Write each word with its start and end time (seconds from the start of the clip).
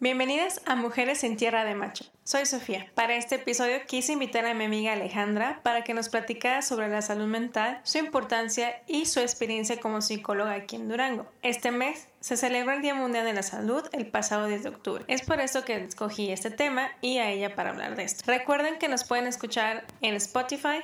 Bienvenidas 0.00 0.60
a 0.64 0.76
Mujeres 0.76 1.24
en 1.24 1.36
Tierra 1.36 1.64
de 1.64 1.74
Macho. 1.74 2.04
Soy 2.22 2.46
Sofía. 2.46 2.86
Para 2.94 3.16
este 3.16 3.34
episodio 3.34 3.78
quise 3.84 4.12
invitar 4.12 4.46
a 4.46 4.54
mi 4.54 4.66
amiga 4.66 4.92
Alejandra 4.92 5.58
para 5.64 5.82
que 5.82 5.92
nos 5.92 6.08
platicara 6.08 6.62
sobre 6.62 6.88
la 6.88 7.02
salud 7.02 7.26
mental, 7.26 7.80
su 7.82 7.98
importancia 7.98 8.80
y 8.86 9.06
su 9.06 9.18
experiencia 9.18 9.80
como 9.80 10.00
psicóloga 10.00 10.52
aquí 10.52 10.76
en 10.76 10.88
Durango. 10.88 11.26
Este 11.42 11.72
mes 11.72 12.06
se 12.20 12.36
celebra 12.36 12.76
el 12.76 12.82
Día 12.82 12.94
Mundial 12.94 13.24
de 13.24 13.32
la 13.32 13.42
Salud 13.42 13.82
el 13.90 14.06
pasado 14.06 14.46
10 14.46 14.62
de 14.62 14.68
octubre. 14.68 15.04
Es 15.08 15.22
por 15.22 15.40
esto 15.40 15.64
que 15.64 15.74
escogí 15.74 16.30
este 16.30 16.52
tema 16.52 16.92
y 17.00 17.18
a 17.18 17.28
ella 17.28 17.56
para 17.56 17.70
hablar 17.70 17.96
de 17.96 18.04
esto. 18.04 18.22
Recuerden 18.24 18.78
que 18.78 18.86
nos 18.86 19.02
pueden 19.02 19.26
escuchar 19.26 19.84
en 20.00 20.14
Spotify, 20.14 20.78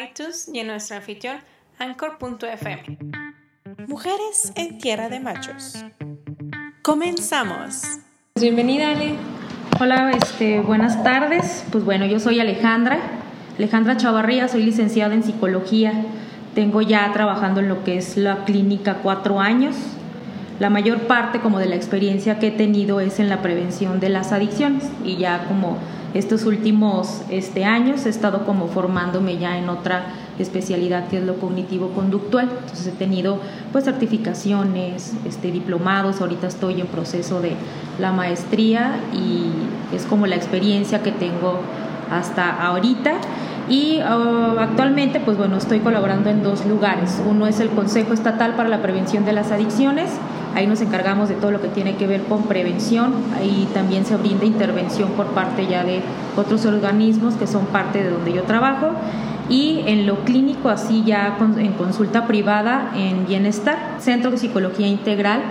iTunes 0.00 0.48
y 0.52 0.60
en 0.60 0.68
nuestro 0.68 0.96
anfitrión 0.96 1.42
anchor.fm. 1.80 2.98
Mujeres 3.88 4.52
en 4.54 4.78
Tierra 4.78 5.08
de 5.08 5.18
Machos. 5.18 5.84
Comenzamos. 6.82 7.98
Bienvenida, 8.40 8.92
Ale. 8.92 9.16
Hola, 9.80 10.12
este, 10.12 10.60
buenas 10.60 11.02
tardes. 11.04 11.66
Pues 11.70 11.84
bueno, 11.84 12.06
yo 12.06 12.18
soy 12.18 12.40
Alejandra, 12.40 12.98
Alejandra 13.58 13.98
Chavarría, 13.98 14.48
soy 14.48 14.62
licenciada 14.62 15.12
en 15.12 15.22
psicología. 15.22 15.92
Tengo 16.54 16.80
ya 16.80 17.12
trabajando 17.12 17.60
en 17.60 17.68
lo 17.68 17.84
que 17.84 17.98
es 17.98 18.16
la 18.16 18.46
clínica 18.46 19.00
cuatro 19.02 19.40
años. 19.40 19.76
La 20.58 20.70
mayor 20.70 21.00
parte 21.00 21.40
como 21.40 21.58
de 21.58 21.66
la 21.66 21.76
experiencia 21.76 22.38
que 22.38 22.46
he 22.46 22.50
tenido 22.50 23.00
es 23.00 23.20
en 23.20 23.28
la 23.28 23.42
prevención 23.42 24.00
de 24.00 24.08
las 24.08 24.32
adicciones 24.32 24.88
y 25.04 25.16
ya 25.16 25.44
como 25.44 25.76
estos 26.14 26.44
últimos 26.44 27.22
este, 27.28 27.66
años 27.66 28.06
he 28.06 28.08
estado 28.08 28.46
como 28.46 28.68
formándome 28.68 29.36
ya 29.36 29.58
en 29.58 29.68
otra 29.68 30.06
especialidad 30.38 31.08
que 31.08 31.18
es 31.18 31.24
lo 31.24 31.36
cognitivo-conductual. 31.36 32.48
Entonces 32.50 32.86
he 32.86 32.92
tenido 32.92 33.38
pues 33.72 33.84
certificaciones, 33.84 35.14
este, 35.26 35.50
diplomados, 35.50 36.20
ahorita 36.20 36.46
estoy 36.46 36.80
en 36.80 36.86
proceso 36.86 37.40
de 37.40 37.54
la 37.98 38.12
maestría 38.12 39.00
y 39.12 39.50
es 39.94 40.04
como 40.04 40.26
la 40.26 40.36
experiencia 40.36 41.02
que 41.02 41.12
tengo 41.12 41.60
hasta 42.10 42.66
ahorita. 42.66 43.12
Y 43.68 44.00
uh, 44.00 44.58
actualmente, 44.58 45.20
pues 45.20 45.38
bueno, 45.38 45.56
estoy 45.56 45.78
colaborando 45.78 46.28
en 46.28 46.42
dos 46.42 46.66
lugares. 46.66 47.22
Uno 47.28 47.46
es 47.46 47.60
el 47.60 47.68
Consejo 47.70 48.12
Estatal 48.12 48.54
para 48.56 48.68
la 48.68 48.82
Prevención 48.82 49.24
de 49.24 49.32
las 49.32 49.52
Adicciones. 49.52 50.10
Ahí 50.56 50.66
nos 50.66 50.80
encargamos 50.80 51.28
de 51.28 51.36
todo 51.36 51.52
lo 51.52 51.60
que 51.60 51.68
tiene 51.68 51.94
que 51.94 52.08
ver 52.08 52.22
con 52.24 52.42
prevención. 52.44 53.14
Ahí 53.38 53.68
también 53.72 54.04
se 54.04 54.16
brinda 54.16 54.44
intervención 54.44 55.10
por 55.10 55.26
parte 55.26 55.68
ya 55.68 55.84
de 55.84 56.02
otros 56.36 56.66
organismos 56.66 57.34
que 57.34 57.46
son 57.46 57.66
parte 57.66 58.02
de 58.02 58.10
donde 58.10 58.32
yo 58.32 58.42
trabajo 58.42 58.88
y 59.50 59.82
en 59.86 60.06
lo 60.06 60.24
clínico, 60.24 60.68
así 60.68 61.02
ya 61.04 61.36
en 61.58 61.72
consulta 61.72 62.26
privada, 62.26 62.92
en 62.94 63.26
bienestar, 63.26 63.96
Centro 63.98 64.30
de 64.30 64.38
Psicología 64.38 64.86
Integral. 64.86 65.42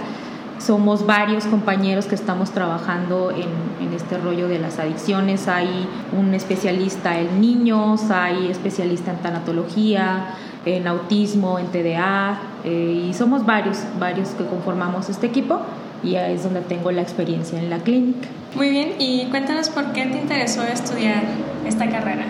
Somos 0.57 1.05
varios 1.05 1.45
compañeros 1.45 2.05
que 2.05 2.15
estamos 2.15 2.51
trabajando 2.51 3.31
en, 3.31 3.85
en 3.85 3.93
este 3.93 4.17
rollo 4.17 4.47
de 4.47 4.59
las 4.59 4.79
adicciones. 4.79 5.47
Hay 5.47 5.87
un 6.17 6.33
especialista 6.33 7.19
en 7.19 7.39
niños, 7.39 8.09
hay 8.09 8.47
especialista 8.47 9.11
en 9.11 9.17
tanatología, 9.17 10.35
en 10.65 10.87
autismo, 10.87 11.59
en 11.59 11.67
TDA, 11.67 12.39
eh, 12.63 13.07
y 13.09 13.13
somos 13.13 13.45
varios, 13.45 13.79
varios 13.99 14.29
que 14.29 14.45
conformamos 14.45 15.09
este 15.09 15.27
equipo 15.27 15.59
y 16.03 16.15
es 16.15 16.43
donde 16.43 16.61
tengo 16.61 16.91
la 16.91 17.01
experiencia 17.01 17.59
en 17.59 17.69
la 17.69 17.79
clínica. 17.79 18.27
Muy 18.55 18.69
bien, 18.69 18.93
y 18.99 19.25
cuéntanos 19.25 19.69
por 19.69 19.91
qué 19.91 20.05
te 20.05 20.17
interesó 20.17 20.63
estudiar 20.63 21.23
esta 21.65 21.89
carrera. 21.89 22.25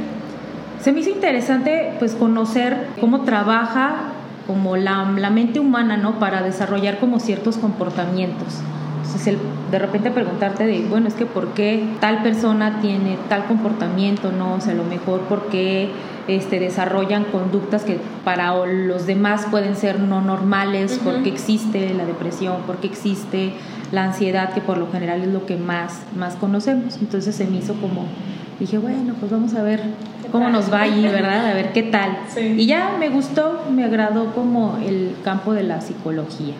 Se 0.81 0.93
me 0.93 1.01
hizo 1.01 1.09
interesante 1.09 1.93
pues 1.99 2.15
conocer 2.15 2.87
cómo 3.01 3.21
trabaja 3.21 4.13
como 4.47 4.77
la, 4.77 5.03
la 5.17 5.29
mente 5.29 5.59
humana, 5.59 5.97
¿no? 5.97 6.19
Para 6.19 6.41
desarrollar 6.41 6.99
como 6.99 7.19
ciertos 7.19 7.57
comportamientos. 7.57 8.61
Entonces, 9.03 9.27
el, 9.27 9.37
de 9.71 9.79
repente 9.79 10.11
preguntarte 10.11 10.65
de, 10.65 10.81
bueno, 10.87 11.07
es 11.07 11.13
que 11.15 11.25
por 11.25 11.49
qué 11.49 11.83
tal 11.99 12.23
persona 12.23 12.79
tiene 12.79 13.17
tal 13.27 13.45
comportamiento, 13.45 14.31
¿no? 14.31 14.55
O 14.55 14.61
sea, 14.61 14.73
a 14.73 14.75
lo 14.75 14.83
mejor 14.83 15.21
por 15.21 15.47
qué 15.49 15.89
este, 16.27 16.59
desarrollan 16.59 17.25
conductas 17.25 17.83
que 17.83 17.99
para 18.23 18.55
los 18.65 19.05
demás 19.05 19.47
pueden 19.49 19.75
ser 19.75 19.99
no 19.99 20.21
normales, 20.21 20.99
por 21.03 21.23
qué 21.23 21.29
existe 21.29 21.93
la 21.93 22.05
depresión, 22.05 22.61
por 22.67 22.77
qué 22.77 22.87
existe 22.87 23.53
la 23.91 24.03
ansiedad, 24.03 24.53
que 24.53 24.61
por 24.61 24.77
lo 24.77 24.91
general 24.91 25.21
es 25.21 25.29
lo 25.29 25.45
que 25.45 25.57
más, 25.57 26.01
más 26.15 26.35
conocemos. 26.35 26.97
Entonces 27.01 27.35
se 27.35 27.45
me 27.45 27.57
hizo 27.57 27.73
como 27.75 28.05
dije, 28.59 28.77
bueno, 28.77 29.15
pues 29.19 29.31
vamos 29.31 29.55
a 29.55 29.63
ver 29.63 29.81
cómo 30.31 30.49
nos 30.49 30.71
va 30.71 30.81
ahí, 30.81 31.03
¿verdad? 31.03 31.49
A 31.49 31.53
ver 31.53 31.71
qué 31.73 31.83
tal. 31.83 32.17
Y 32.37 32.65
ya 32.65 32.95
me 32.99 33.09
gustó, 33.09 33.65
me 33.71 33.83
agradó 33.83 34.33
como 34.33 34.77
el 34.77 35.15
campo 35.23 35.53
de 35.53 35.63
la 35.63 35.81
psicología. 35.81 36.55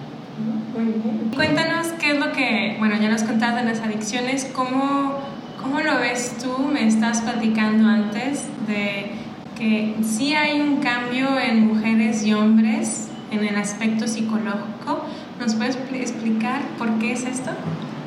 Cuéntanos 1.36 1.88
qué 2.00 2.12
es 2.12 2.20
lo 2.20 2.32
que, 2.32 2.76
bueno, 2.80 2.96
ya 3.02 3.10
nos 3.10 3.24
contaste 3.24 3.64
de 3.64 3.66
las 3.66 3.82
adicciones, 3.82 4.50
¿cómo, 4.54 5.14
¿cómo 5.62 5.82
lo 5.82 6.00
ves 6.00 6.38
tú? 6.42 6.70
Me 6.72 6.88
estás 6.88 7.22
platicando 7.22 7.88
antes 7.88 8.46
de 8.68 9.12
que 9.58 9.96
sí 10.04 10.34
hay 10.34 10.62
un 10.62 10.78
cambio 10.78 11.38
en 11.38 11.68
mujeres 11.68 12.26
y 12.26 12.34
hombres 12.34 13.10
en 13.32 13.44
el 13.44 13.58
aspecto 13.58 14.08
psicológico. 14.08 15.04
¿Nos 15.40 15.56
puedes 15.56 15.78
explicar 15.92 16.62
por 16.78 16.98
qué 17.00 17.14
es 17.14 17.26
esto? 17.26 17.52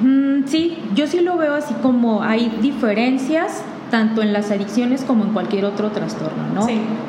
Mm, 0.01 0.47
sí, 0.47 0.79
yo 0.95 1.07
sí 1.07 1.21
lo 1.21 1.37
veo 1.37 1.55
así 1.55 1.75
como 1.83 2.23
hay 2.23 2.51
diferencias 2.61 3.63
tanto 3.93 4.23
en 4.23 4.33
las 4.33 4.51
adicciones 4.51 5.05
como 5.05 5.23
en 5.23 5.35
cualquier 5.35 5.67
otro 5.67 5.91
trastorno, 5.91 6.45
¿no? 6.55 6.67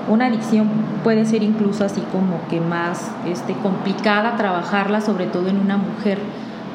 Una 0.10 0.26
adicción 0.26 0.70
puede 1.02 1.24
ser 1.24 1.42
incluso 1.42 1.86
así 1.86 2.02
como 2.12 2.46
que 2.50 2.60
más 2.60 3.10
este, 3.26 3.54
complicada 3.54 4.36
trabajarla, 4.36 5.00
sobre 5.00 5.28
todo 5.28 5.48
en 5.48 5.60
una 5.60 5.78
mujer, 5.78 6.20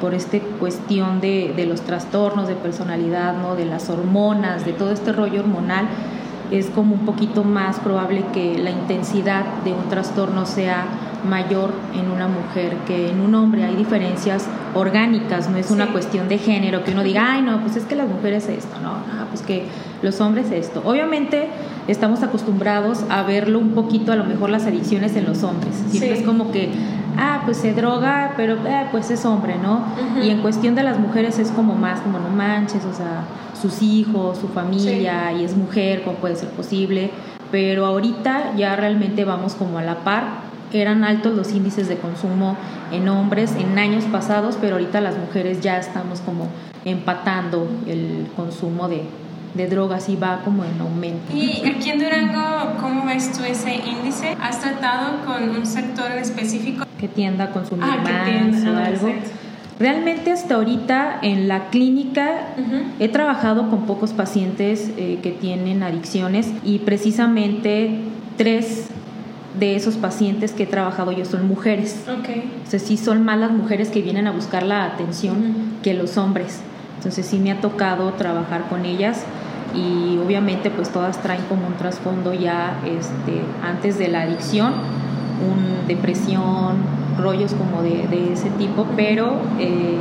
por 0.01 0.15
esta 0.15 0.39
cuestión 0.59 1.21
de, 1.21 1.53
de 1.55 1.67
los 1.67 1.83
trastornos 1.83 2.49
de 2.49 2.55
personalidad, 2.55 3.37
¿no? 3.37 3.55
De 3.55 3.67
las 3.67 3.91
hormonas, 3.91 4.65
de 4.65 4.73
todo 4.73 4.93
este 4.93 5.13
rollo 5.13 5.41
hormonal 5.41 5.89
es 6.51 6.71
como 6.71 6.95
un 6.95 7.05
poquito 7.05 7.45
más 7.45 7.79
probable 7.79 8.25
que 8.33 8.57
la 8.57 8.71
intensidad 8.71 9.45
de 9.65 9.75
un 9.75 9.91
trastorno 9.91 10.47
sea 10.47 10.87
mayor 11.29 11.73
en 11.95 12.11
una 12.11 12.29
mujer 12.29 12.77
que 12.87 13.11
en 13.11 13.21
un 13.21 13.35
hombre. 13.35 13.65
Hay 13.65 13.77
diferencias 13.77 14.47
orgánicas, 14.75 15.49
no 15.49 15.57
es 15.57 15.71
una 15.71 15.93
cuestión 15.93 16.29
de 16.29 16.39
género, 16.39 16.85
que 16.85 16.93
uno 16.93 17.03
diga, 17.03 17.33
ay, 17.33 17.43
no, 17.43 17.61
pues 17.61 17.77
es 17.77 17.85
que 17.85 17.97
las 17.97 18.09
mujeres 18.09 18.49
esto, 18.49 18.77
no, 18.83 18.93
no, 18.93 19.27
pues 19.29 19.43
que 19.43 19.65
los 20.03 20.21
hombres 20.21 20.51
esto. 20.51 20.83
Obviamente 20.85 21.49
estamos 21.89 22.23
acostumbrados 22.23 23.05
a 23.09 23.23
verlo 23.23 23.59
un 23.59 23.71
poquito, 23.71 24.13
a 24.13 24.17
lo 24.17 24.25
mejor 24.25 24.51
las 24.51 24.67
adicciones 24.67 25.17
en 25.17 25.27
los 25.27 25.43
hombres. 25.43 25.75
Siempre 25.91 26.19
es 26.19 26.25
como 26.25 26.53
que, 26.53 26.71
ah, 27.17 27.43
pues 27.45 27.57
se 27.57 27.73
droga, 27.73 28.35
pero 28.37 28.55
eh, 28.67 28.87
pues 28.91 29.11
es 29.11 29.25
hombre, 29.25 29.57
¿no? 29.61 29.85
Y 30.23 30.31
en 30.31 30.41
cuestión 30.41 30.75
de 30.75 30.83
las 30.83 30.99
mujeres 30.99 31.39
es 31.39 31.51
como 31.51 31.75
más, 31.75 32.01
como 32.01 32.19
no 32.19 32.29
manches, 32.29 32.85
o 32.85 32.95
sea, 32.95 33.25
sus 33.61 33.83
hijos, 33.83 34.39
su 34.39 34.49
familia, 34.49 35.33
y 35.33 35.45
es 35.45 35.57
mujer, 35.57 36.03
¿cómo 36.05 36.19
puede 36.19 36.37
ser 36.37 36.51
posible? 36.51 37.11
Pero 37.51 37.87
ahorita 37.87 38.55
ya 38.57 38.77
realmente 38.77 39.25
vamos 39.25 39.55
como 39.55 39.79
a 39.79 39.83
la 39.83 40.05
par 40.05 40.48
eran 40.73 41.05
altos 41.05 41.35
los 41.35 41.53
índices 41.53 41.89
de 41.89 41.97
consumo 41.97 42.57
en 42.93 43.09
hombres 43.09 43.55
en 43.57 43.79
años 43.79 44.05
pasados, 44.05 44.57
pero 44.61 44.75
ahorita 44.75 45.01
las 45.01 45.17
mujeres 45.17 45.61
ya 45.61 45.79
estamos 45.79 46.21
como 46.21 46.49
empatando 46.85 47.69
el 47.87 48.27
consumo 48.37 48.89
de, 48.89 49.05
drogas 49.69 50.09
y 50.09 50.15
va 50.15 50.43
como 50.45 50.65
en 50.65 50.81
aumento. 50.81 51.35
¿Y 51.35 51.67
aquí 51.67 51.91
en 51.91 51.99
Durango 51.99 52.77
cómo 52.81 53.05
ves 53.07 53.33
tú 53.33 53.43
ese 53.43 53.75
índice? 53.75 54.37
¿Has 54.41 54.61
tratado 54.61 55.25
con 55.25 55.51
un 55.51 55.67
sector 55.67 56.13
en 56.13 56.19
específico? 56.19 56.85
Que 56.97 57.09
tienda 57.09 57.45
a 57.45 57.51
consumir 57.51 57.85
ah, 57.85 57.97
más 57.97 58.65
o 58.65 58.77
ah, 58.77 58.85
algo. 58.85 59.13
Realmente 59.81 60.31
hasta 60.31 60.55
ahorita 60.55 61.19
en 61.23 61.49
la 61.49 61.71
clínica 61.71 62.55
he 63.01 63.09
trabajado 63.09 63.69
con 63.69 63.87
pocos 63.87 64.13
pacientes 64.13 64.93
eh, 64.97 65.19
que 65.23 65.33
tienen 65.33 65.83
adicciones 65.83 66.53
y 66.65 66.81
precisamente 66.81 67.99
tres 68.37 68.91
de 69.59 69.77
esos 69.77 69.97
pacientes 69.97 70.53
que 70.53 70.65
he 70.65 70.67
trabajado 70.67 71.13
yo 71.13 71.25
son 71.25 71.47
mujeres. 71.49 72.05
Okay. 72.21 72.51
O 72.67 72.71
sea, 72.71 72.79
sí 72.79 72.97
son 72.97 73.25
más 73.25 73.39
las 73.39 73.51
mujeres 73.51 73.89
que 73.91 74.03
vienen 74.03 74.27
a 74.27 74.33
buscar 74.33 74.63
la 74.63 74.85
atención 74.85 75.79
que 75.83 75.95
los 75.95 76.17
hombres. 76.17 76.61
Entonces 76.97 77.27
sí 77.27 77.39
me 77.39 77.51
ha 77.51 77.61
tocado 77.61 78.13
trabajar 78.13 78.69
con 78.69 78.85
ellas 78.85 79.25
y 79.75 80.19
obviamente 80.19 80.71
pues 80.71 80.91
todas 80.91 81.21
traen 81.23 81.43
como 81.49 81.67
un 81.67 81.75
trasfondo 81.75 82.33
ya 82.35 82.81
este, 82.85 83.41
antes 83.63 83.99
de 83.99 84.09
la 84.09 84.23
adicción, 84.23 84.73
un 84.73 85.87
depresión, 85.87 86.77
rollos 87.19 87.53
como 87.55 87.83
de, 87.83 88.33
ese 88.33 88.51
tipo, 88.51 88.87
pero 88.97 89.37
eh, 89.59 89.99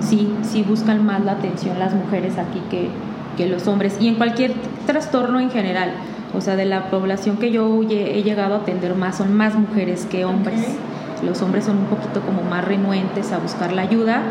sí, 0.00 0.32
sí 0.42 0.62
buscan 0.62 1.04
más 1.04 1.24
la 1.24 1.32
atención 1.32 1.78
las 1.78 1.94
mujeres 1.94 2.38
aquí 2.38 2.60
que, 2.70 2.88
que 3.36 3.46
los 3.46 3.66
hombres 3.66 3.96
y 4.00 4.08
en 4.08 4.16
cualquier 4.16 4.52
trastorno 4.86 5.40
en 5.40 5.50
general 5.50 5.92
o 6.36 6.40
sea, 6.40 6.56
de 6.56 6.66
la 6.66 6.90
población 6.90 7.38
que 7.38 7.50
yo 7.50 7.82
he 7.82 8.22
llegado 8.22 8.54
a 8.54 8.58
atender 8.58 8.94
más, 8.94 9.16
son 9.16 9.34
más 9.34 9.54
mujeres 9.54 10.06
que 10.06 10.24
hombres. 10.24 10.60
Los 11.24 11.40
hombres 11.40 11.64
son 11.64 11.78
un 11.78 11.86
poquito 11.86 12.20
como 12.20 12.42
más 12.42 12.64
renuentes 12.64 13.32
a 13.32 13.38
buscar 13.38 13.72
la 13.72 13.82
ayuda 13.82 14.22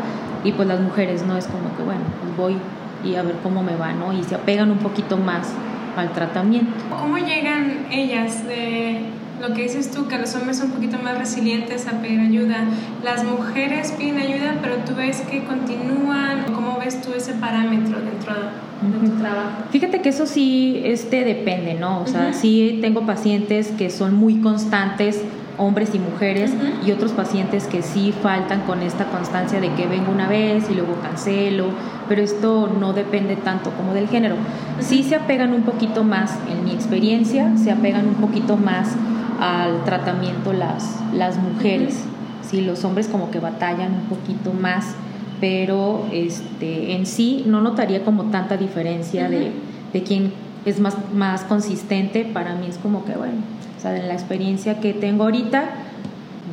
y 0.44 0.52
pues 0.52 0.68
las 0.68 0.80
mujeres 0.80 1.26
no 1.26 1.36
es 1.36 1.46
como 1.46 1.76
que, 1.76 1.82
bueno, 1.82 2.02
pues 2.20 2.36
voy 2.36 2.56
y 3.04 3.16
a 3.16 3.22
ver 3.22 3.36
cómo 3.42 3.62
me 3.62 3.74
va, 3.76 3.92
¿no? 3.92 4.12
Y 4.12 4.22
se 4.22 4.36
apegan 4.36 4.70
un 4.70 4.78
poquito 4.78 5.16
más 5.16 5.52
al 5.96 6.12
tratamiento. 6.12 6.72
¿Cómo 6.90 7.18
llegan 7.18 7.86
ellas 7.90 8.46
de 8.46 9.00
lo 9.40 9.52
que 9.52 9.64
dices 9.64 9.90
tú, 9.90 10.08
que 10.08 10.18
los 10.18 10.34
hombres 10.34 10.58
son 10.58 10.68
un 10.68 10.74
poquito 10.74 10.98
más 10.98 11.18
resilientes 11.18 11.86
a 11.86 12.00
pedir 12.00 12.20
ayuda. 12.20 12.64
Las 13.04 13.24
mujeres 13.24 13.92
piden 13.92 14.18
ayuda, 14.18 14.54
pero 14.62 14.76
tú 14.76 14.94
ves 14.94 15.20
que 15.22 15.44
continúan. 15.44 16.44
¿Cómo 16.54 16.78
ves 16.78 17.02
tú 17.02 17.12
ese 17.14 17.34
parámetro 17.34 18.00
dentro 18.00 18.34
de 18.34 18.65
tu 18.80 19.10
trabajo? 19.18 19.64
Fíjate 19.70 20.02
que 20.02 20.08
eso 20.10 20.26
sí 20.26 20.80
este, 20.84 21.24
depende, 21.24 21.74
¿no? 21.74 22.02
O 22.02 22.06
sea, 22.06 22.32
sí 22.32 22.78
tengo 22.80 23.06
pacientes 23.06 23.68
que 23.68 23.90
son 23.90 24.14
muy 24.14 24.40
constantes 24.40 25.22
hombres 25.58 25.94
y 25.94 25.98
mujeres 25.98 26.52
y 26.84 26.92
otros 26.92 27.12
pacientes 27.12 27.66
que 27.66 27.82
sí 27.82 28.12
faltan 28.22 28.60
con 28.62 28.82
esta 28.82 29.06
constancia 29.06 29.60
de 29.60 29.72
que 29.72 29.86
vengo 29.86 30.12
una 30.12 30.28
vez 30.28 30.68
y 30.70 30.74
luego 30.74 30.94
cancelo, 31.00 31.66
pero 32.08 32.22
esto 32.22 32.70
no 32.78 32.92
depende 32.92 33.36
tanto 33.36 33.70
como 33.70 33.94
del 33.94 34.08
género. 34.08 34.36
Sí 34.80 35.02
se 35.02 35.16
apegan 35.16 35.52
un 35.52 35.62
poquito 35.62 36.04
más, 36.04 36.38
en 36.50 36.64
mi 36.64 36.72
experiencia, 36.72 37.56
se 37.56 37.70
apegan 37.70 38.08
un 38.08 38.14
poquito 38.14 38.56
más 38.56 38.94
al 39.40 39.84
tratamiento 39.84 40.52
las, 40.52 41.00
las 41.14 41.38
mujeres. 41.38 42.04
Sí, 42.42 42.60
los 42.60 42.84
hombres 42.84 43.08
como 43.08 43.30
que 43.30 43.40
batallan 43.40 43.92
un 43.92 44.04
poquito 44.04 44.52
más, 44.52 44.94
pero 45.40 46.06
este, 46.12 46.94
en 46.94 47.06
sí 47.06 47.44
no 47.46 47.60
notaría 47.60 48.04
como 48.04 48.24
tanta 48.24 48.56
diferencia 48.56 49.28
de, 49.28 49.52
de 49.92 50.02
quién 50.02 50.32
es 50.64 50.80
más, 50.80 50.96
más 51.14 51.42
consistente. 51.42 52.24
Para 52.24 52.54
mí 52.54 52.66
es 52.68 52.78
como 52.78 53.04
que, 53.04 53.12
bueno, 53.12 53.34
o 53.76 53.80
sea, 53.80 53.96
en 53.96 54.08
la 54.08 54.14
experiencia 54.14 54.80
que 54.80 54.92
tengo 54.92 55.24
ahorita 55.24 55.70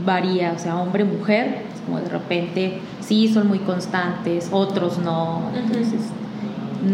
varía, 0.06 0.53
o 0.56 0.59
sea, 0.59 0.77
hombre, 0.77 1.03
mujer, 1.03 1.63
es 1.74 1.81
como 1.81 2.00
de 2.00 2.09
repente 2.09 2.80
sí 3.01 3.31
son 3.31 3.47
muy 3.47 3.59
constantes, 3.59 4.50
otros 4.51 4.97
no, 5.00 5.41
entonces 5.56 6.01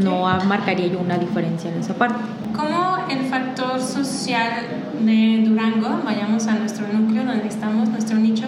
no 0.03 0.25
marcaría 0.45 0.87
yo 0.87 0.99
una 0.99 1.17
diferencia 1.17 1.71
en 1.71 1.79
esa 1.79 1.93
parte. 1.93 2.19
¿Cómo 2.55 2.97
el 3.09 3.25
factor 3.25 3.79
social 3.81 4.51
de 4.99 5.43
Durango, 5.47 6.01
vayamos 6.03 6.47
a 6.47 6.55
nuestro 6.55 6.87
núcleo 6.87 7.23
donde 7.23 7.47
estamos, 7.47 7.89
nuestro 7.89 8.17
nicho, 8.17 8.45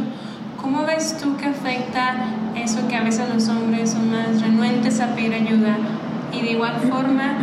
¿cómo 0.61 0.85
ves 0.85 1.17
tú 1.21 1.35
que 1.37 1.47
afecta 1.47 2.15
eso 2.55 2.87
que 2.87 2.95
a 2.95 3.03
veces 3.03 3.27
los 3.33 3.47
hombres 3.49 3.91
son 3.91 4.11
más 4.11 4.41
renuentes 4.41 4.99
a 4.99 5.15
pedir 5.15 5.33
ayuda? 5.33 5.77
Y 6.31 6.41
de 6.41 6.51
igual 6.51 6.75
forma, 6.89 7.37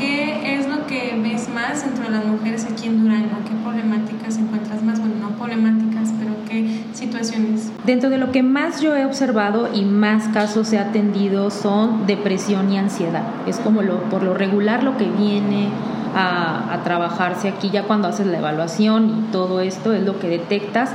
¿Qué 0.00 0.56
es 0.56 0.66
lo 0.66 0.86
que 0.86 1.20
ves 1.22 1.50
más 1.50 1.84
entre 1.84 2.08
las 2.10 2.24
mujeres 2.24 2.64
aquí 2.64 2.86
en 2.86 3.02
Durango? 3.02 3.36
¿Qué 3.46 3.54
problemáticas 3.62 4.38
encuentras 4.38 4.82
más? 4.82 4.98
Bueno, 4.98 5.16
no 5.20 5.28
problemáticas, 5.36 6.14
pero 6.18 6.32
¿qué 6.48 6.84
situaciones? 6.94 7.70
Dentro 7.84 8.08
de 8.08 8.16
lo 8.16 8.32
que 8.32 8.42
más 8.42 8.80
yo 8.80 8.96
he 8.96 9.04
observado 9.04 9.68
y 9.74 9.84
más 9.84 10.28
casos 10.28 10.72
he 10.72 10.78
atendido 10.78 11.50
son 11.50 12.06
depresión 12.06 12.72
y 12.72 12.78
ansiedad. 12.78 13.24
Es 13.46 13.58
como 13.58 13.82
lo, 13.82 14.04
por 14.04 14.22
lo 14.22 14.32
regular 14.32 14.84
lo 14.84 14.96
que 14.96 15.04
viene 15.04 15.68
a, 16.16 16.72
a 16.72 16.82
trabajarse 16.82 17.48
aquí 17.48 17.68
ya 17.68 17.82
cuando 17.82 18.08
haces 18.08 18.26
la 18.26 18.38
evaluación 18.38 19.10
y 19.10 19.32
todo 19.32 19.60
esto 19.60 19.92
es 19.92 20.02
lo 20.02 20.18
que 20.18 20.28
detectas 20.28 20.92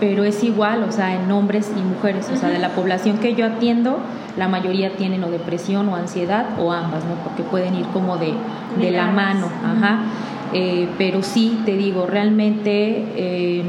pero 0.00 0.24
es 0.24 0.42
igual, 0.44 0.82
o 0.82 0.92
sea, 0.92 1.14
en 1.14 1.30
hombres 1.30 1.70
y 1.76 1.80
mujeres, 1.80 2.30
o 2.32 2.36
sea, 2.36 2.48
de 2.48 2.58
la 2.58 2.70
población 2.70 3.18
que 3.18 3.34
yo 3.34 3.46
atiendo, 3.46 3.98
la 4.36 4.48
mayoría 4.48 4.96
tienen 4.96 5.24
o 5.24 5.30
depresión 5.30 5.88
o 5.88 5.96
ansiedad 5.96 6.46
o 6.58 6.72
ambas, 6.72 7.04
¿no? 7.04 7.14
Porque 7.24 7.42
pueden 7.42 7.74
ir 7.74 7.86
como 7.86 8.18
de, 8.18 8.34
de 8.78 8.90
la 8.90 9.06
mano, 9.06 9.46
ajá. 9.64 10.00
Eh, 10.52 10.88
pero 10.98 11.22
sí, 11.22 11.60
te 11.64 11.76
digo, 11.76 12.06
realmente 12.06 13.58
em, 13.60 13.66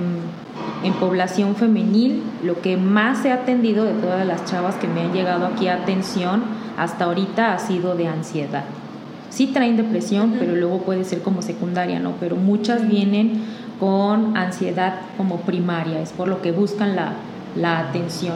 en 0.84 0.94
población 0.94 1.56
femenil, 1.56 2.22
lo 2.44 2.62
que 2.62 2.78
más 2.78 3.26
he 3.26 3.32
atendido 3.32 3.86
de 3.86 3.94
todas 3.94 4.26
las 4.26 4.46
chavas 4.46 4.76
que 4.76 4.88
me 4.88 5.02
han 5.02 5.14
llegado 5.14 5.48
aquí 5.48 5.68
a 5.68 5.76
atención 5.76 6.44
hasta 6.78 7.06
ahorita 7.06 7.54
ha 7.54 7.60
sido 7.60 7.96
de 7.96 8.08
ansiedad. 8.08 8.66
Sí 9.30 9.48
traen 9.48 9.78
depresión, 9.78 10.36
pero 10.40 10.56
luego 10.56 10.82
puede 10.82 11.04
ser 11.04 11.22
como 11.22 11.42
secundaria, 11.42 12.00
¿no? 12.00 12.14
Pero 12.20 12.36
muchas 12.36 12.88
vienen 12.88 13.44
con 13.80 14.36
ansiedad 14.38 15.02
como 15.18 15.42
primaria, 15.42 16.00
es 16.00 16.12
por 16.12 16.28
lo 16.28 16.42
que 16.42 16.52
buscan 16.52 16.96
la, 16.96 17.14
la 17.56 17.80
atención. 17.80 18.36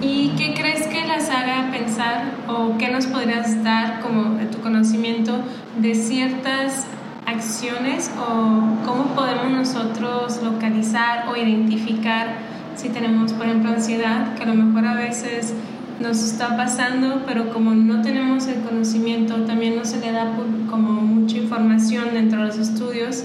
¿Y 0.00 0.30
qué 0.30 0.54
crees 0.54 0.86
que 0.88 1.06
las 1.06 1.30
haga 1.30 1.70
pensar 1.70 2.24
o 2.48 2.76
qué 2.76 2.90
nos 2.90 3.06
podrías 3.06 3.62
dar 3.62 4.00
como 4.00 4.38
tu 4.50 4.58
conocimiento 4.58 5.38
de 5.78 5.94
ciertas 5.94 6.86
acciones 7.24 8.10
o 8.18 8.84
cómo 8.84 9.14
podemos 9.14 9.50
nosotros 9.50 10.42
localizar 10.42 11.28
o 11.28 11.36
identificar 11.36 12.52
si 12.74 12.88
tenemos, 12.88 13.32
por 13.32 13.46
ejemplo, 13.46 13.70
ansiedad, 13.70 14.34
que 14.34 14.42
a 14.42 14.46
lo 14.46 14.54
mejor 14.54 14.86
a 14.86 14.94
veces 14.94 15.54
nos 16.00 16.22
está 16.22 16.56
pasando, 16.56 17.22
pero 17.26 17.52
como 17.52 17.74
no 17.74 18.02
tenemos 18.02 18.46
el 18.48 18.60
conocimiento, 18.62 19.36
también 19.44 19.76
no 19.76 19.84
se 19.84 20.00
le 20.00 20.10
da 20.10 20.32
como 20.68 21.00
mucha 21.02 21.36
información 21.36 22.14
dentro 22.14 22.40
de 22.40 22.46
los 22.46 22.58
estudios, 22.58 23.24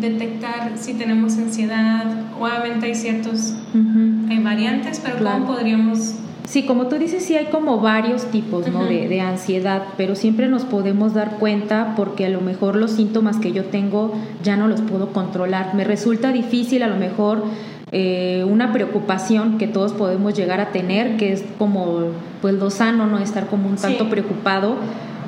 detectar 0.00 0.72
si 0.76 0.94
tenemos 0.94 1.36
ansiedad. 1.38 2.06
Obviamente 2.38 2.86
hay 2.86 2.94
ciertos 2.94 3.54
hay 4.28 4.38
variantes, 4.42 5.00
pero 5.02 5.18
¿cómo 5.24 5.46
podríamos 5.46 6.14
Sí, 6.48 6.62
como 6.62 6.86
tú 6.86 6.96
dices, 6.96 7.22
sí 7.22 7.36
hay 7.36 7.46
como 7.46 7.78
varios 7.78 8.24
tipos 8.30 8.66
¿no? 8.68 8.86
de, 8.86 9.06
de, 9.06 9.20
ansiedad, 9.20 9.82
pero 9.98 10.14
siempre 10.14 10.48
nos 10.48 10.64
podemos 10.64 11.12
dar 11.12 11.32
cuenta 11.32 11.92
porque 11.94 12.24
a 12.24 12.30
lo 12.30 12.40
mejor 12.40 12.74
los 12.74 12.92
síntomas 12.92 13.36
que 13.36 13.52
yo 13.52 13.66
tengo 13.66 14.14
ya 14.42 14.56
no 14.56 14.66
los 14.66 14.80
puedo 14.80 15.12
controlar. 15.12 15.74
Me 15.74 15.84
resulta 15.84 16.32
difícil 16.32 16.82
a 16.82 16.86
lo 16.86 16.96
mejor 16.96 17.44
eh, 17.90 18.44
una 18.46 18.72
preocupación 18.72 19.56
que 19.56 19.66
todos 19.66 19.92
podemos 19.92 20.34
llegar 20.34 20.60
a 20.60 20.72
tener, 20.72 21.16
que 21.16 21.32
es 21.32 21.44
como 21.58 22.12
pues 22.42 22.54
lo 22.54 22.68
sano, 22.70 23.06
no 23.06 23.18
estar 23.18 23.46
como 23.46 23.68
un 23.68 23.76
tanto 23.76 24.10
preocupado 24.10 24.76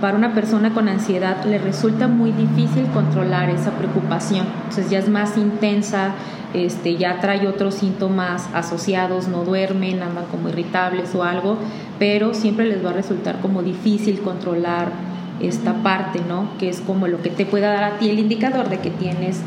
para 0.00 0.16
una 0.16 0.34
persona 0.34 0.72
con 0.72 0.88
ansiedad 0.88 1.44
le 1.44 1.58
resulta 1.58 2.08
muy 2.08 2.32
difícil 2.32 2.86
controlar 2.94 3.50
esa 3.50 3.72
preocupación. 3.72 4.46
Entonces 4.62 4.90
ya 4.90 4.98
es 4.98 5.08
más 5.08 5.36
intensa, 5.36 6.14
este, 6.54 6.96
ya 6.96 7.20
trae 7.20 7.46
otros 7.46 7.74
síntomas 7.74 8.48
asociados, 8.54 9.28
no 9.28 9.44
duermen, 9.44 10.02
andan 10.02 10.24
como 10.26 10.48
irritables 10.48 11.14
o 11.14 11.22
algo, 11.22 11.58
pero 11.98 12.34
siempre 12.34 12.66
les 12.66 12.84
va 12.84 12.90
a 12.90 12.94
resultar 12.94 13.40
como 13.40 13.62
difícil 13.62 14.20
controlar 14.20 14.90
esta 15.40 15.82
parte, 15.82 16.20
¿no? 16.26 16.56
Que 16.58 16.68
es 16.68 16.80
como 16.80 17.06
lo 17.06 17.22
que 17.22 17.30
te 17.30 17.46
pueda 17.46 17.72
dar 17.72 17.84
a 17.84 17.98
ti 17.98 18.10
el 18.10 18.18
indicador 18.18 18.68
de 18.68 18.78
que 18.78 18.90
tienes 18.90 19.40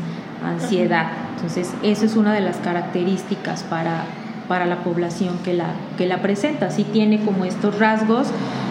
ansiedad. 0.44 1.08
Entonces, 1.34 1.74
eso 1.82 2.06
es 2.06 2.16
una 2.16 2.32
de 2.32 2.40
las 2.40 2.56
características 2.58 3.62
para 3.64 4.04
para 4.48 4.66
la 4.66 4.78
población 4.78 5.38
que 5.44 5.54
la, 5.54 5.66
que 5.96 6.06
la 6.06 6.22
presenta. 6.22 6.70
Sí 6.70 6.84
tiene 6.84 7.20
como 7.20 7.44
estos 7.44 7.78
rasgos, 7.78 8.28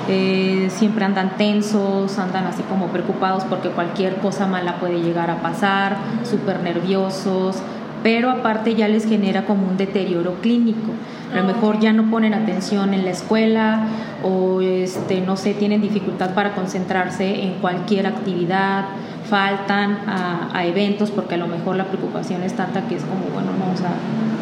eh, 0.08 0.68
siempre 0.70 1.06
andan 1.06 1.38
tensos, 1.38 2.18
andan 2.20 2.46
así 2.46 2.64
como 2.64 2.88
preocupados 2.88 3.44
porque 3.46 3.70
cualquier 3.70 4.18
cosa 4.18 4.48
mala 4.48 4.80
puede 4.80 5.02
llegar 5.02 5.32
a 5.32 5.38
pasar, 5.38 5.98
súper 6.24 6.62
nerviosos, 6.62 7.58
pero 8.04 8.30
aparte 8.30 8.76
ya 8.76 8.88
les 8.88 9.08
genera 9.08 9.46
como 9.46 9.68
un 9.68 9.78
deterioro 9.78 10.36
clínico. 10.42 10.92
A 11.32 11.38
lo 11.38 11.46
mejor 11.46 11.80
ya 11.80 11.94
no 11.94 12.12
ponen 12.12 12.36
atención 12.36 12.94
en 12.94 13.06
la 13.06 13.12
escuela 13.12 13.88
o 14.24 14.62
este, 14.62 15.22
no 15.22 15.36
sé, 15.36 15.56
tienen 15.56 15.82
dificultad 15.82 16.36
para 16.36 16.54
concentrarse 16.54 17.44
en 17.44 17.54
cualquier 17.56 18.06
actividad, 18.06 18.86
faltan 19.28 19.98
a, 20.06 20.50
a 20.54 20.66
eventos 20.66 21.10
porque 21.10 21.36
a 21.36 21.38
lo 21.38 21.48
mejor 21.48 21.76
la 21.76 21.86
preocupación 21.86 22.44
es 22.44 22.54
tanta 22.54 22.82
que 22.88 22.98
es 22.98 23.04
como, 23.04 23.24
bueno, 23.34 23.50
no, 23.58 23.74
o 23.74 23.78
sea, 23.78 23.94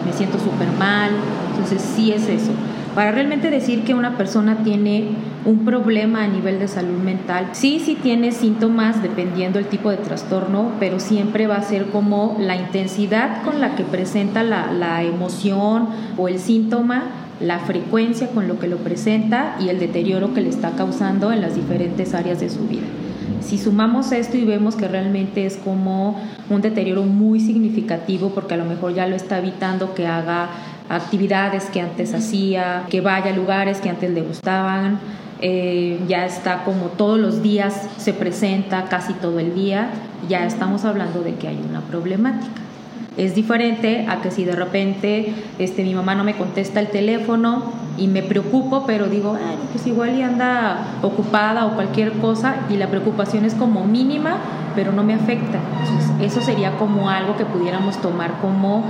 me 0.05 0.13
siento 0.13 0.38
súper 0.39 0.67
mal. 0.77 1.12
Entonces 1.51 1.81
sí 1.81 2.12
es 2.12 2.27
eso. 2.27 2.51
Para 2.96 3.12
realmente 3.12 3.50
decir 3.50 3.84
que 3.84 3.93
una 3.93 4.17
persona 4.17 4.63
tiene 4.63 5.10
un 5.46 5.63
problema 5.63 6.24
a 6.24 6.27
nivel 6.27 6.60
de 6.60 6.67
salud 6.67 6.98
mental, 6.98 7.50
sí, 7.53 7.81
sí 7.84 7.96
tiene 7.96 8.34
síntomas 8.34 9.01
dependiendo 9.01 9.60
el 9.60 9.67
tipo 9.67 9.89
de 9.89 9.98
trastorno, 9.98 10.72
pero 10.79 11.00
siempre 11.00 11.48
va 11.48 11.55
a 11.55 11.62
ser 11.62 11.86
como 11.86 12.36
la 12.38 12.58
intensidad 12.58 13.43
con 13.43 13.62
la 13.62 13.75
que 13.75 13.84
presenta 13.84 14.43
la, 14.43 14.74
la 14.74 15.03
emoción 15.03 15.88
o 16.17 16.27
el 16.27 16.39
síntoma 16.39 17.03
la 17.39 17.60
frecuencia 17.60 18.27
con 18.27 18.48
lo 18.48 18.60
que 18.60 18.67
lo 18.67 18.77
presenta 18.77 19.55
y 19.60 19.70
el 19.70 19.79
deterioro 19.79 20.34
que 20.34 20.41
le 20.41 20.50
está 20.50 20.72
causando 20.72 21.31
en 21.31 21.41
las 21.41 21.55
diferentes 21.55 22.13
áreas 22.13 22.39
de 22.39 22.50
su 22.50 22.67
vida. 22.67 22.86
Si 23.40 23.58
sumamos 23.58 24.12
esto 24.12 24.38
y 24.38 24.46
vemos 24.46 24.76
que 24.76 24.88
realmente 24.88 25.46
es 25.46 25.58
como 25.58 26.20
un 26.50 26.62
deterioro 26.62 27.04
muy 27.04 27.40
significativo 27.40 28.30
porque 28.30 28.54
a 28.56 28.58
lo 28.58 28.66
mejor 28.66 28.94
ya 28.94 29.08
lo 29.08 29.16
está 29.16 29.40
evitando 29.40 29.94
que 29.94 30.08
haga 30.08 30.50
actividades 30.90 31.66
que 31.66 31.82
antes 31.82 32.14
hacía, 32.14 32.84
que 32.90 33.02
vaya 33.02 33.32
a 33.32 33.36
lugares 33.36 33.80
que 33.80 33.90
antes 33.90 34.12
le 34.12 34.22
gustaban, 34.22 35.00
eh, 35.40 36.00
ya 36.08 36.26
está 36.26 36.64
como 36.64 36.88
todos 36.88 37.20
los 37.20 37.42
días 37.42 37.88
se 37.98 38.14
presenta, 38.14 38.86
casi 38.86 39.14
todo 39.14 39.40
el 39.40 39.56
día, 39.56 39.90
ya 40.30 40.46
estamos 40.46 40.86
hablando 40.86 41.22
de 41.24 41.36
que 41.36 41.48
hay 41.48 41.60
una 41.68 41.82
problemática. 41.82 42.62
Es 43.18 43.36
diferente 43.36 44.08
a 44.10 44.22
que 44.22 44.32
si 44.32 44.46
de 44.46 44.56
repente 44.56 45.34
este, 45.60 45.84
mi 45.84 45.94
mamá 45.94 46.15
no 46.15 46.24
me 46.24 46.38
contesta 46.38 46.80
el 46.80 46.88
teléfono 46.88 47.74
y 47.98 48.08
me 48.08 48.24
preocupo, 48.24 48.86
pero 48.88 49.08
digo, 49.08 49.38
pues 49.74 49.86
igual 49.86 50.18
y 50.18 50.22
anda 50.22 50.98
ocupada 51.01 51.65
o 51.65 51.75
cualquier 51.75 52.13
cosa 52.13 52.56
y 52.70 52.77
la 52.77 52.88
preocupación 52.88 53.44
es 53.44 53.53
como 53.53 53.84
mínima, 53.86 54.38
pero 54.75 54.94
no 54.94 55.03
me 55.03 55.13
afecta. 55.13 55.60
eso 56.22 56.39
sería 56.39 56.77
como 56.77 57.10
algo 57.10 57.36
que 57.36 57.44
pudiéramos 57.44 58.01
tomar 58.01 58.39
como 58.39 58.86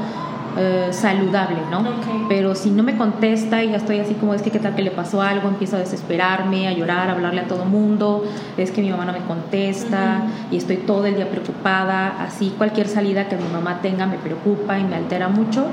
eh, 0.58 0.90
saludable, 0.92 1.60
¿no? 1.72 1.82
Pero 2.28 2.56
si 2.56 2.72
no 2.72 2.84
me 2.84 2.98
contesta 2.98 3.64
y 3.64 3.70
ya 3.70 3.78
estoy 3.78 4.00
así 4.00 4.16
como 4.16 4.34
es 4.34 4.42
que 4.42 4.52
qué 4.52 4.60
tal 4.60 4.76
que 4.76 4.82
le 4.82 4.92
pasó 4.92 5.22
algo, 5.22 5.48
empiezo 5.48 5.78
a 5.78 5.80
desesperarme, 5.80 6.68
a 6.68 6.74
llorar, 6.74 7.10
a 7.10 7.14
hablarle 7.14 7.42
a 7.42 7.48
todo 7.48 7.64
mundo, 7.64 8.26
es 8.58 8.72
que 8.72 8.82
mi 8.82 8.90
mamá 8.90 9.06
no 9.06 9.14
me 9.14 9.22
contesta 9.22 10.24
y 10.52 10.58
estoy 10.58 10.78
todo 10.78 11.06
el 11.06 11.16
día 11.16 11.30
preocupada, 11.30 12.22
así 12.22 12.54
cualquier 12.58 12.90
salida 12.90 13.30
que 13.30 13.38
mi 13.38 13.48
mamá 13.48 13.80
tenga 13.82 14.06
me 14.08 14.18
preocupa 14.18 14.78
y 14.78 14.84
me 14.84 14.98
altera 14.98 15.30
mucho, 15.30 15.68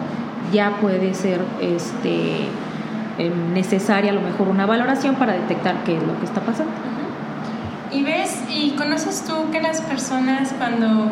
ya 0.52 0.76
puede 0.80 1.12
ser 1.14 1.40
este 1.60 2.46
em, 3.18 3.52
necesaria 3.52 4.12
a 4.12 4.14
lo 4.14 4.20
mejor 4.20 4.46
una 4.46 4.64
valoración 4.64 5.16
para 5.16 5.32
detectar 5.32 5.82
qué 5.84 5.96
es 5.96 6.02
lo 6.04 6.16
que 6.20 6.24
está 6.24 6.40
pasando. 6.40 6.72
Y 7.90 8.04
ves, 8.04 8.44
y 8.48 8.76
conoces 8.76 9.24
tú 9.26 9.50
que 9.50 9.60
las 9.60 9.80
personas 9.80 10.54
cuando 10.56 11.10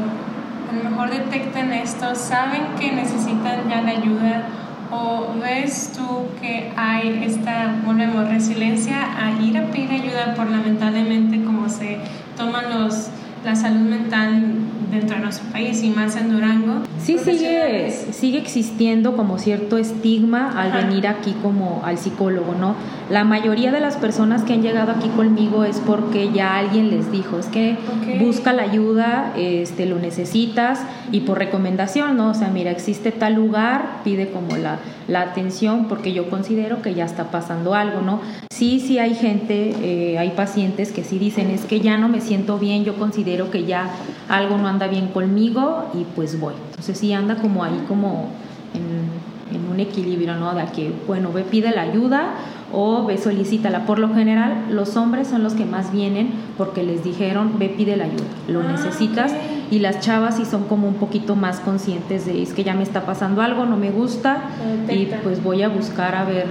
a 0.70 0.74
lo 0.74 0.90
mejor 0.90 1.10
detectan 1.10 1.72
esto, 1.72 2.14
saben 2.14 2.62
que 2.78 2.92
necesitan 2.92 3.68
ya 3.68 3.82
la 3.82 3.90
ayuda. 3.90 4.42
O 4.90 5.34
ves 5.40 5.92
tú 5.96 6.28
que 6.40 6.72
hay 6.76 7.24
esta, 7.24 7.74
volvemos, 7.84 8.28
resiliencia 8.28 8.96
a 9.18 9.32
ir 9.42 9.58
a 9.58 9.66
pedir 9.66 9.90
ayuda 9.90 10.34
por 10.36 10.48
lamentablemente 10.48 11.42
como 11.42 11.68
se 11.68 11.98
toman 12.36 12.78
los 12.78 13.10
la 13.46 13.54
salud 13.54 13.88
mental 13.88 14.42
dentro 14.90 15.16
de 15.16 15.22
nuestro 15.22 15.50
país 15.52 15.82
y 15.82 15.90
más 15.90 16.16
en 16.16 16.32
Durango. 16.32 16.82
Sí, 16.98 17.16
sigue, 17.18 17.90
sigue 18.10 18.38
existiendo 18.38 19.16
como 19.16 19.38
cierto 19.38 19.78
estigma 19.78 20.60
al 20.60 20.72
venir 20.72 21.06
aquí 21.06 21.34
como 21.42 21.82
al 21.84 21.96
psicólogo, 21.96 22.54
¿no? 22.58 22.74
La 23.08 23.22
mayoría 23.22 23.70
de 23.70 23.78
las 23.78 23.96
personas 23.96 24.42
que 24.42 24.52
han 24.52 24.62
llegado 24.62 24.90
aquí 24.90 25.08
conmigo 25.10 25.64
es 25.64 25.78
porque 25.78 26.32
ya 26.32 26.56
alguien 26.56 26.90
les 26.90 27.12
dijo, 27.12 27.38
es 27.38 27.46
que 27.46 27.76
busca 28.20 28.52
la 28.52 28.64
ayuda, 28.64 29.32
este, 29.36 29.86
lo 29.86 29.98
necesitas 29.98 30.82
y 31.12 31.20
por 31.20 31.38
recomendación, 31.38 32.16
¿no? 32.16 32.30
O 32.30 32.34
sea, 32.34 32.48
mira, 32.48 32.72
existe 32.72 33.12
tal 33.12 33.34
lugar, 33.34 34.00
pide 34.02 34.30
como 34.30 34.56
la, 34.56 34.78
la 35.06 35.20
atención 35.20 35.86
porque 35.86 36.12
yo 36.12 36.28
considero 36.28 36.82
que 36.82 36.94
ya 36.94 37.04
está 37.04 37.30
pasando 37.30 37.74
algo, 37.74 38.00
¿no? 38.00 38.20
Sí, 38.56 38.80
sí 38.80 38.98
hay 38.98 39.14
gente, 39.14 39.74
eh, 39.82 40.16
hay 40.16 40.30
pacientes 40.30 40.90
que 40.90 41.04
sí 41.04 41.18
dicen, 41.18 41.50
es 41.50 41.66
que 41.66 41.80
ya 41.80 41.98
no 41.98 42.08
me 42.08 42.22
siento 42.22 42.58
bien, 42.58 42.84
yo 42.84 42.94
considero 42.94 43.50
que 43.50 43.66
ya 43.66 43.90
algo 44.30 44.56
no 44.56 44.66
anda 44.66 44.86
bien 44.86 45.08
conmigo 45.08 45.90
y 45.92 46.04
pues 46.16 46.40
voy. 46.40 46.54
Entonces 46.70 46.96
sí 46.96 47.12
anda 47.12 47.36
como 47.36 47.64
ahí 47.64 47.84
como 47.86 48.30
en, 48.72 49.54
en 49.54 49.70
un 49.70 49.78
equilibrio, 49.78 50.36
¿no? 50.36 50.54
De 50.54 50.64
que, 50.74 50.90
bueno, 51.06 51.32
ve, 51.32 51.42
pide 51.42 51.70
la 51.70 51.82
ayuda 51.82 52.30
o 52.72 53.04
ve 53.04 53.18
solicítala. 53.18 53.84
Por 53.84 53.98
lo 53.98 54.14
general, 54.14 54.68
los 54.70 54.96
hombres 54.96 55.28
son 55.28 55.42
los 55.42 55.52
que 55.52 55.66
más 55.66 55.92
vienen 55.92 56.30
porque 56.56 56.82
les 56.82 57.04
dijeron, 57.04 57.58
ve, 57.58 57.68
pide 57.68 57.98
la 57.98 58.04
ayuda, 58.04 58.24
lo 58.48 58.60
ah, 58.60 58.72
necesitas. 58.72 59.34
Y 59.70 59.80
las 59.80 60.00
chavas 60.00 60.36
sí 60.36 60.44
son 60.44 60.64
como 60.64 60.88
un 60.88 60.94
poquito 60.94 61.36
más 61.36 61.60
conscientes 61.60 62.26
de, 62.26 62.42
es 62.42 62.52
que 62.52 62.64
ya 62.64 62.74
me 62.74 62.82
está 62.82 63.04
pasando 63.04 63.42
algo, 63.42 63.66
no 63.66 63.76
me 63.76 63.90
gusta, 63.90 64.42
y 64.88 65.06
pues 65.22 65.42
voy 65.42 65.62
a 65.62 65.68
buscar 65.68 66.14
a 66.14 66.24
ver 66.24 66.46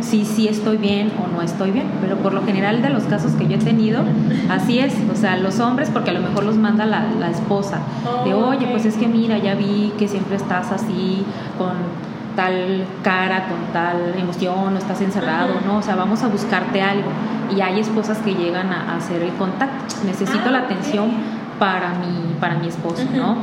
si 0.00 0.24
sí 0.24 0.48
estoy 0.48 0.76
bien 0.76 1.10
o 1.22 1.34
no 1.34 1.42
estoy 1.42 1.70
bien. 1.70 1.86
Pero 2.00 2.16
por 2.16 2.32
lo 2.32 2.44
general 2.44 2.82
de 2.82 2.90
los 2.90 3.04
casos 3.04 3.32
que 3.32 3.46
yo 3.48 3.56
he 3.56 3.58
tenido, 3.58 4.02
así 4.50 4.78
es. 4.78 4.94
O 5.12 5.16
sea, 5.16 5.36
los 5.36 5.60
hombres, 5.60 5.90
porque 5.90 6.10
a 6.10 6.14
lo 6.14 6.20
mejor 6.20 6.44
los 6.44 6.56
manda 6.56 6.84
la, 6.86 7.06
la 7.18 7.30
esposa, 7.30 7.80
de, 8.24 8.34
oye, 8.34 8.66
pues 8.70 8.84
es 8.84 8.96
que 8.96 9.08
mira, 9.08 9.38
ya 9.38 9.54
vi 9.54 9.92
que 9.98 10.08
siempre 10.08 10.36
estás 10.36 10.70
así 10.72 11.24
con 11.56 11.72
tal 12.38 12.84
cara, 13.02 13.48
con 13.48 13.72
tal 13.72 14.14
emoción, 14.16 14.72
no 14.72 14.78
estás 14.78 15.00
encerrado, 15.00 15.54
¿no? 15.66 15.78
O 15.78 15.82
sea, 15.82 15.96
vamos 15.96 16.22
a 16.22 16.28
buscarte 16.28 16.80
algo. 16.80 17.10
Y 17.52 17.60
hay 17.60 17.80
esposas 17.80 18.18
que 18.18 18.32
llegan 18.32 18.72
a, 18.72 18.94
hacer 18.96 19.22
el 19.22 19.32
contacto. 19.32 19.96
Necesito 20.06 20.44
ah, 20.46 20.50
la 20.52 20.58
atención 20.60 21.10
para 21.58 21.90
mi, 21.90 22.34
para 22.40 22.54
mi 22.54 22.68
esposo, 22.68 23.04
¿no? 23.14 23.36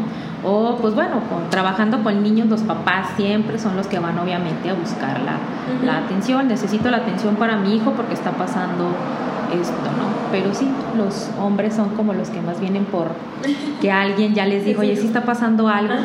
O 0.44 0.78
pues 0.80 0.94
bueno, 0.94 1.22
trabajando 1.50 2.04
con 2.04 2.22
niños, 2.22 2.48
los 2.48 2.62
papás 2.62 3.08
siempre 3.16 3.58
son 3.58 3.76
los 3.76 3.88
que 3.88 3.98
van 3.98 4.20
obviamente 4.20 4.70
a 4.70 4.74
buscar 4.74 5.20
la, 5.22 5.38
la 5.84 6.06
atención. 6.06 6.48
Necesito 6.48 6.92
la 6.92 6.98
atención 6.98 7.36
para 7.36 7.58
mi 7.58 7.76
hijo 7.76 7.92
porque 7.94 8.14
está 8.14 8.32
pasando 8.32 8.92
esto, 9.60 9.74
¿no? 9.74 10.06
Pero 10.32 10.54
sí, 10.54 10.68
los 10.98 11.32
hombres 11.40 11.74
son 11.74 11.90
como 11.90 12.14
los 12.14 12.30
que 12.30 12.42
más 12.42 12.60
vienen 12.60 12.86
por 12.86 13.08
que 13.82 13.92
alguien 13.92 14.36
ya 14.36 14.46
les 14.46 14.66
dijo, 14.66 14.82
oye, 14.82 14.96
sí 14.96 15.08
está 15.08 15.24
pasando 15.24 15.68
algo. 15.68 15.96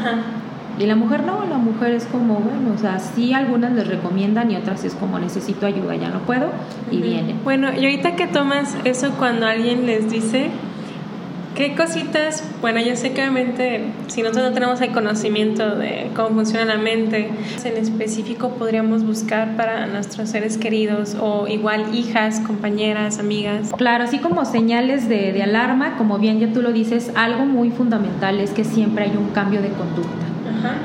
Y 0.78 0.86
la 0.86 0.96
mujer 0.96 1.24
no, 1.24 1.44
la 1.44 1.58
mujer 1.58 1.92
es 1.92 2.06
como, 2.06 2.36
bueno, 2.36 2.72
o 2.74 2.78
sea, 2.78 2.98
sí 2.98 3.34
algunas 3.34 3.72
les 3.72 3.86
recomiendan 3.86 4.50
y 4.50 4.56
otras 4.56 4.82
es 4.84 4.94
como 4.94 5.18
necesito 5.18 5.66
ayuda, 5.66 5.96
ya 5.96 6.08
no 6.08 6.20
puedo 6.20 6.48
y 6.90 7.02
viene. 7.02 7.34
Bueno, 7.44 7.68
y 7.72 7.84
ahorita 7.84 8.16
que 8.16 8.26
tomas 8.26 8.74
eso 8.84 9.10
cuando 9.18 9.46
alguien 9.46 9.84
les 9.84 10.10
dice, 10.10 10.50
¿qué 11.54 11.74
cositas? 11.74 12.44
Bueno, 12.60 12.80
yo 12.80 12.96
sé 12.96 13.12
que 13.12 13.20
obviamente 13.20 13.84
si 14.08 14.22
nosotros 14.22 14.48
no 14.48 14.54
tenemos 14.54 14.80
el 14.80 14.92
conocimiento 14.92 15.76
de 15.76 16.10
cómo 16.14 16.30
funciona 16.30 16.64
la 16.64 16.78
mente, 16.78 17.30
en 17.64 17.76
específico 17.76 18.50
podríamos 18.50 19.04
buscar 19.04 19.56
para 19.56 19.86
nuestros 19.86 20.28
seres 20.28 20.58
queridos 20.58 21.16
o 21.20 21.46
igual 21.48 21.94
hijas, 21.94 22.40
compañeras, 22.40 23.18
amigas. 23.18 23.72
Claro, 23.76 24.04
así 24.04 24.18
como 24.18 24.44
señales 24.44 25.08
de, 25.08 25.32
de 25.32 25.42
alarma, 25.42 25.96
como 25.96 26.18
bien 26.18 26.40
ya 26.40 26.52
tú 26.52 26.62
lo 26.62 26.72
dices, 26.72 27.12
algo 27.14 27.44
muy 27.44 27.70
fundamental 27.70 28.40
es 28.40 28.50
que 28.50 28.64
siempre 28.64 29.04
hay 29.04 29.16
un 29.16 29.30
cambio 29.30 29.60
de 29.62 29.68
conducta. 29.68 30.29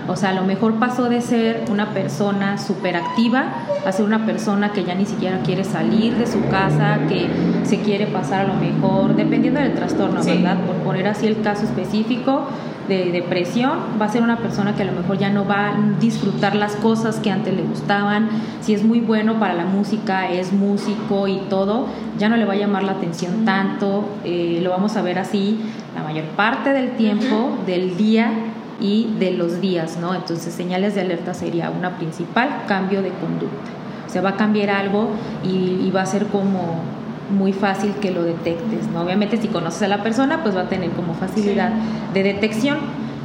O 0.08 0.16
sea, 0.16 0.30
a 0.30 0.34
lo 0.34 0.44
mejor 0.44 0.76
pasó 0.76 1.10
de 1.10 1.22
ser 1.22 1.66
una 1.70 1.92
persona 1.94 2.58
súper 2.58 2.96
activa 2.96 3.46
a 3.86 3.92
ser 3.92 4.06
una 4.06 4.26
persona 4.26 4.72
que 4.72 4.84
ya 4.84 4.96
ni 4.96 5.06
siquiera 5.06 5.40
quiere 5.40 5.64
salir 5.64 6.16
de 6.16 6.26
su 6.26 6.42
casa, 6.50 7.00
que 7.08 7.28
se 7.64 7.82
quiere 7.82 8.08
pasar 8.08 8.46
a 8.46 8.48
lo 8.48 8.56
mejor, 8.56 9.16
dependiendo 9.16 9.60
del 9.60 9.74
trastorno, 9.74 10.24
¿verdad? 10.24 10.58
Por 10.66 10.76
poner 10.78 11.08
así 11.08 11.28
el 11.28 11.42
caso 11.42 11.64
específico 11.64 12.48
de 12.88 13.12
depresión, 13.12 13.72
va 14.00 14.06
a 14.06 14.10
ser 14.10 14.22
una 14.22 14.38
persona 14.38 14.76
que 14.76 14.84
a 14.84 14.86
lo 14.86 14.92
mejor 14.92 15.18
ya 15.18 15.30
no 15.30 15.46
va 15.46 15.70
a 15.70 15.76
disfrutar 16.00 16.56
las 16.56 16.76
cosas 16.76 17.20
que 17.20 17.32
antes 17.32 17.56
le 17.56 17.64
gustaban. 17.64 18.30
Si 18.62 18.74
es 18.74 18.84
muy 18.84 19.00
bueno 19.00 19.40
para 19.40 19.54
la 19.54 19.66
música, 19.66 20.30
es 20.30 20.54
músico 20.54 21.28
y 21.28 21.38
todo, 21.50 21.88
ya 22.20 22.30
no 22.30 22.38
le 22.38 22.46
va 22.46 22.54
a 22.54 22.58
llamar 22.58 22.84
la 22.84 22.94
atención 22.94 23.46
tanto. 23.46 24.08
Eh, 24.24 24.60
lo 24.64 24.70
vamos 24.70 24.96
a 24.98 25.02
ver 25.02 25.18
así 25.20 25.60
la 25.96 26.04
mayor 26.04 26.26
parte 26.36 26.72
del 26.72 26.92
tiempo 26.92 27.58
del 27.66 27.98
día 27.98 28.32
y 28.80 29.14
de 29.20 29.32
los 29.32 29.62
días, 29.62 29.98
¿no? 30.00 30.14
Entonces, 30.14 30.54
señales 30.54 30.96
de 30.96 31.02
alerta 31.02 31.34
sería 31.34 31.70
una 31.70 31.98
principal, 31.98 32.64
cambio 32.68 33.02
de 33.02 33.10
conducta. 33.10 33.72
O 34.06 34.10
sea, 34.10 34.22
va 34.22 34.32
a 34.32 34.36
cambiar 34.36 34.70
algo 34.70 35.10
y, 35.44 35.92
va 35.92 36.02
a 36.02 36.06
ser 36.06 36.28
como 36.28 36.82
muy 37.30 37.54
fácil 37.54 37.94
que 38.02 38.12
lo 38.12 38.24
detectes, 38.24 38.88
¿no? 38.94 39.02
Obviamente 39.02 39.38
si 39.38 39.48
conoces 39.48 39.82
a 39.84 39.88
la 39.88 40.04
persona, 40.04 40.44
pues 40.44 40.56
va 40.56 40.62
a 40.62 40.70
tener 40.70 40.92
como 40.92 41.14
facilidad 41.14 41.72
de 42.14 42.24
detección. 42.24 42.78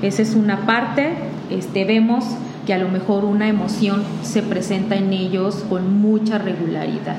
Esa 0.02 0.22
es 0.22 0.34
una 0.34 0.66
parte. 0.66 1.14
Este, 1.50 1.84
vemos 1.84 2.24
que 2.66 2.74
a 2.74 2.78
lo 2.78 2.88
mejor 2.88 3.24
una 3.24 3.48
emoción 3.48 4.04
se 4.22 4.42
presenta 4.42 4.94
en 4.94 5.12
ellos 5.12 5.64
con 5.68 6.00
mucha 6.00 6.38
regularidad. 6.38 7.16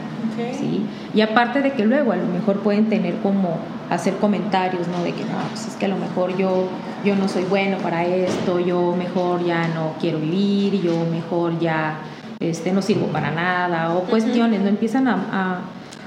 ¿sí? 0.57 0.85
Y 1.13 1.21
aparte 1.21 1.61
de 1.61 1.73
que 1.73 1.85
luego 1.85 2.13
a 2.13 2.15
lo 2.15 2.25
mejor 2.27 2.59
pueden 2.59 2.87
tener 2.89 3.17
como 3.17 3.57
hacer 3.89 4.15
comentarios, 4.15 4.87
¿no? 4.87 5.03
De 5.03 5.11
que 5.11 5.23
no, 5.25 5.37
pues 5.49 5.67
es 5.67 5.75
que 5.75 5.85
a 5.85 5.89
lo 5.89 5.97
mejor 5.97 6.37
yo, 6.37 6.67
yo 7.03 7.15
no 7.15 7.27
soy 7.27 7.43
bueno 7.43 7.77
para 7.77 8.05
esto, 8.05 8.59
yo 8.59 8.95
mejor 8.95 9.43
ya 9.45 9.67
no 9.67 9.95
quiero 9.99 10.19
vivir, 10.19 10.81
yo 10.81 11.05
mejor 11.11 11.59
ya 11.59 11.99
este, 12.39 12.71
no 12.71 12.81
sirvo 12.81 13.07
para 13.07 13.31
nada, 13.31 13.93
o 13.93 14.01
cuestiones, 14.03 14.61
¿no? 14.61 14.67
Empiezan 14.67 15.07
a, 15.07 15.61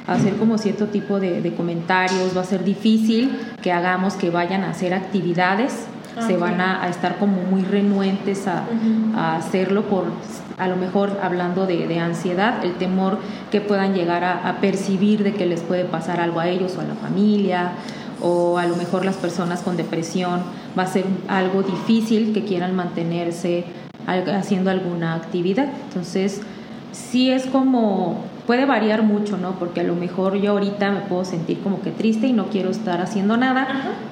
hacer 0.07 0.37
como 0.37 0.59
cierto 0.59 0.89
tipo 0.89 1.19
de, 1.19 1.55
comentarios, 1.57 2.37
va 2.37 2.43
a 2.43 2.45
ser 2.45 2.63
difícil 2.63 3.41
que 3.63 3.73
hagamos 3.73 4.15
que 4.15 4.29
vayan 4.29 4.63
a 4.63 4.71
hacer 4.71 4.93
actividades, 4.93 5.87
se 6.27 6.37
van 6.37 6.61
a, 6.61 6.87
estar 6.89 7.17
como 7.17 7.43
muy 7.43 7.63
renuentes 7.63 8.47
a, 8.47 8.65
a 9.17 9.37
hacerlo 9.37 9.83
por 9.83 10.05
a 10.59 10.69
lo 10.69 10.77
mejor 10.77 11.19
hablando 11.23 11.67
de, 11.67 11.99
ansiedad, 11.99 12.65
el 12.65 12.75
temor 12.75 13.19
que 13.51 13.61
puedan 13.61 13.95
llegar 13.95 14.25
a, 14.25 14.59
percibir 14.61 15.23
de 15.23 15.35
que 15.35 15.47
les 15.47 15.61
puede 15.61 15.85
pasar 15.85 16.21
algo 16.21 16.41
a 16.41 16.49
ellos 16.49 16.77
o 16.77 16.81
a 16.81 16.85
la 16.85 16.95
familia, 16.95 17.73
o 18.21 18.59
a 18.59 18.67
lo 18.67 18.77
mejor 18.77 19.05
las 19.05 19.17
personas 19.17 19.63
con 19.63 19.77
depresión, 19.77 20.43
va 20.77 20.85
a 20.85 20.87
ser 20.87 21.05
algo 21.29 21.63
difícil 21.63 22.33
que 22.33 22.45
quieran 22.45 22.75
mantenerse 22.75 23.65
haciendo 24.07 24.71
alguna 24.71 25.15
actividad. 25.15 25.69
Entonces, 25.89 26.43
sí 26.93 27.31
es 27.31 27.47
como, 27.47 28.23
puede 28.47 28.67
variar 28.67 29.03
mucho, 29.03 29.37
¿no? 29.39 29.53
Porque 29.59 29.81
a 29.81 29.85
lo 29.85 29.95
mejor 29.95 30.37
yo 30.37 30.53
ahorita 30.53 30.91
me 30.91 31.01
puedo 31.01 31.25
sentir 31.25 31.61
como 31.61 31.81
que 31.81 31.91
triste 31.91 32.27
y 32.27 32.33
no 32.33 32.47
quiero 32.49 32.71
estar 32.71 33.01
haciendo 33.01 33.37
nada, 33.37 33.67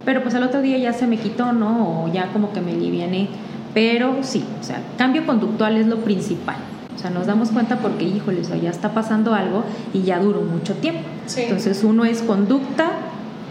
pero 0.05 0.23
pues 0.23 0.35
al 0.35 0.45
otro 0.45 0.63
día 0.63 0.79
ya 0.79 0.93
se 0.93 1.07
me 1.07 1.19
quitó, 1.19 1.53
¿no? 1.53 2.05
O 2.05 2.13
ya 2.13 2.29
como 2.33 2.53
que 2.53 2.61
me 2.61 2.73
liviané 2.73 3.29
pero 3.75 4.19
sí, 4.23 4.45
o 4.61 4.63
sea, 4.63 4.83
cambio 4.99 5.25
conductual 5.27 5.77
es 5.77 5.87
lo 5.87 5.99
principal. 5.99 6.57
O 6.95 6.99
sea, 6.99 7.11
nos 7.11 7.27
damos 7.27 7.51
cuenta 7.51 7.79
porque, 7.79 8.05
híjole, 8.05 8.43
ya 8.61 8.71
está 8.71 8.93
pasando 8.93 9.35
algo 9.35 9.65
y 9.95 10.03
ya 10.03 10.19
duró 10.21 10.43
mucho 10.43 10.75
tiempo. 10.75 11.09
Entonces, 11.37 11.83
uno 11.85 12.05
es 12.05 12.23
conducta, 12.23 12.91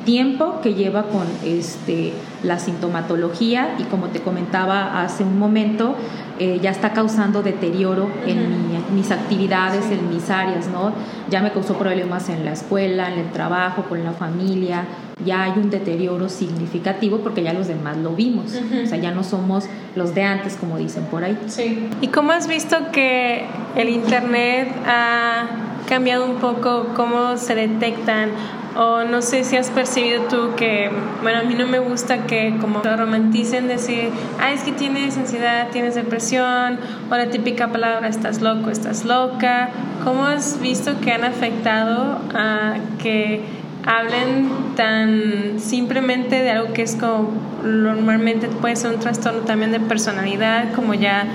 tiempo 0.05 0.61
que 0.61 0.75
lleva 0.75 1.03
con 1.03 1.25
este, 1.43 2.13
la 2.43 2.59
sintomatología 2.59 3.75
y 3.77 3.83
como 3.83 4.07
te 4.07 4.21
comentaba 4.21 5.01
hace 5.01 5.23
un 5.23 5.37
momento, 5.37 5.95
eh, 6.39 6.59
ya 6.61 6.71
está 6.71 6.91
causando 6.91 7.43
deterioro 7.43 8.09
en, 8.25 8.71
mis 8.95 9.11
actividades, 9.11 9.91
en 9.91 10.09
mis 10.09 10.29
áreas, 10.29 10.67
¿no? 10.67 10.91
Ya 11.29 11.41
me 11.41 11.51
causó 11.51 11.75
problemas 11.77 12.29
en 12.29 12.43
la 12.43 12.51
escuela, 12.51 13.11
en 13.11 13.19
el 13.19 13.31
trabajo, 13.31 13.83
con 13.83 14.03
la 14.03 14.11
familia, 14.11 14.85
ya 15.23 15.43
hay 15.43 15.51
un 15.51 15.69
deterioro 15.69 16.29
significativo 16.29 17.19
porque 17.19 17.43
ya 17.43 17.53
los 17.53 17.67
demás 17.67 17.97
lo 17.97 18.11
vimos. 18.15 18.53
O 18.83 18.87
sea, 18.87 18.97
ya 18.97 19.11
no 19.11 19.23
somos 19.23 19.65
los 19.95 20.15
de 20.15 20.23
antes, 20.23 20.55
como 20.55 20.77
dicen 20.77 21.05
por 21.05 21.23
ahí. 21.23 21.37
Sí. 21.47 21.87
¿Y 22.01 22.07
cómo 22.07 22.31
has 22.31 22.47
visto 22.47 22.75
que 22.91 23.45
el 23.75 23.89
Internet 23.89 24.73
ha 24.87 25.70
cambiado 25.87 26.25
un 26.25 26.35
poco 26.37 26.87
cómo 26.95 27.37
se 27.37 27.55
detectan 27.55 28.31
o 28.75 29.03
no 29.03 29.21
sé 29.21 29.43
si 29.43 29.57
has 29.57 29.69
percibido 29.69 30.23
tú 30.23 30.55
que, 30.55 30.89
bueno, 31.21 31.39
a 31.39 31.43
mí 31.43 31.55
no 31.55 31.67
me 31.67 31.79
gusta 31.79 32.25
que 32.25 32.55
como 32.61 32.81
lo 32.83 32.95
romanticen 32.95 33.67
decir, 33.67 34.09
ah, 34.39 34.53
es 34.53 34.61
que 34.61 34.71
tienes 34.71 35.17
ansiedad, 35.17 35.67
tienes 35.71 35.95
depresión, 35.95 36.79
o 37.09 37.15
la 37.15 37.29
típica 37.29 37.67
palabra, 37.67 38.07
estás 38.07 38.41
loco, 38.41 38.69
estás 38.69 39.03
loca. 39.03 39.69
¿Cómo 40.03 40.25
has 40.25 40.61
visto 40.61 40.99
que 41.01 41.11
han 41.11 41.25
afectado 41.25 42.19
a 42.33 42.75
que 43.01 43.41
hablen 43.85 44.49
tan 44.75 45.59
simplemente 45.59 46.41
de 46.41 46.51
algo 46.51 46.73
que 46.73 46.83
es 46.83 46.95
como 46.95 47.31
normalmente 47.63 48.47
puede 48.47 48.75
ser 48.75 48.93
un 48.93 48.99
trastorno 48.99 49.41
también 49.41 49.71
de 49.71 49.79
personalidad, 49.79 50.73
como 50.73 50.93
ya 50.93 51.25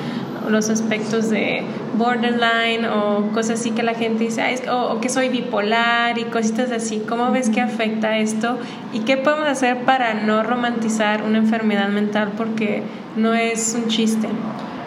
los 0.48 0.70
aspectos 0.70 1.28
de 1.28 1.64
borderline 1.96 2.86
o 2.86 3.30
cosas 3.32 3.60
así 3.60 3.70
que 3.70 3.82
la 3.82 3.94
gente 3.94 4.24
dice, 4.24 4.42
o, 4.70 5.00
que 5.00 5.08
soy 5.08 5.28
bipolar 5.28 6.18
y 6.18 6.24
cositas 6.24 6.70
así. 6.70 7.02
¿Cómo 7.08 7.30
ves 7.30 7.50
que 7.50 7.60
afecta 7.60 8.18
esto? 8.18 8.58
¿Y 8.92 9.00
qué 9.00 9.16
podemos 9.16 9.48
hacer 9.48 9.78
para 9.84 10.14
no 10.14 10.42
romantizar 10.42 11.22
una 11.22 11.38
enfermedad 11.38 11.88
mental 11.88 12.32
porque 12.36 12.82
no 13.16 13.34
es 13.34 13.76
un 13.80 13.88
chiste? 13.88 14.28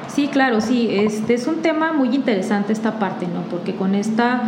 Sí, 0.07 0.27
claro, 0.27 0.61
sí. 0.61 0.89
Este 0.91 1.33
es 1.33 1.47
un 1.47 1.57
tema 1.57 1.93
muy 1.93 2.15
interesante 2.15 2.73
esta 2.73 2.99
parte, 2.99 3.27
¿no? 3.27 3.41
Porque 3.49 3.75
con 3.75 3.95
esta 3.95 4.41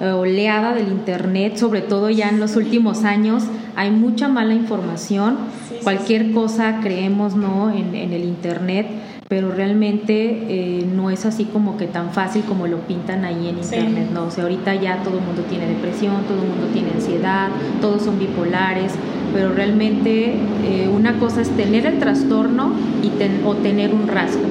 eh, 0.00 0.06
oleada 0.08 0.74
del 0.74 0.88
Internet, 0.88 1.56
sobre 1.56 1.82
todo 1.82 2.10
ya 2.10 2.28
en 2.28 2.40
los 2.40 2.56
últimos 2.56 3.04
años, 3.04 3.44
hay 3.76 3.90
mucha 3.90 4.28
mala 4.28 4.54
información. 4.54 5.36
Cualquier 5.82 6.32
cosa 6.32 6.80
creemos, 6.82 7.36
¿no? 7.36 7.70
En, 7.70 7.94
en 7.94 8.12
el 8.12 8.24
Internet 8.24 8.86
pero 9.34 9.50
realmente 9.50 10.44
eh, 10.48 10.86
no 10.94 11.10
es 11.10 11.26
así 11.26 11.46
como 11.46 11.76
que 11.76 11.88
tan 11.88 12.12
fácil 12.12 12.44
como 12.44 12.68
lo 12.68 12.78
pintan 12.86 13.24
ahí 13.24 13.48
en 13.48 13.58
internet, 13.58 14.10
¿no? 14.12 14.26
O 14.26 14.30
sea, 14.30 14.44
ahorita 14.44 14.76
ya 14.76 15.02
todo 15.02 15.18
el 15.18 15.24
mundo 15.24 15.42
tiene 15.48 15.66
depresión, 15.66 16.22
todo 16.28 16.40
el 16.40 16.48
mundo 16.48 16.68
tiene 16.72 16.92
ansiedad, 16.92 17.48
todos 17.80 18.02
son 18.02 18.20
bipolares, 18.20 18.92
pero 19.32 19.52
realmente 19.52 20.34
eh, 20.62 20.88
una 20.88 21.18
cosa 21.18 21.40
es 21.40 21.50
tener 21.50 21.84
el 21.84 21.98
trastorno 21.98 22.74
y 23.02 23.10
o 23.44 23.54
tener 23.56 23.92
un 23.92 24.06
rasgo. 24.06 24.44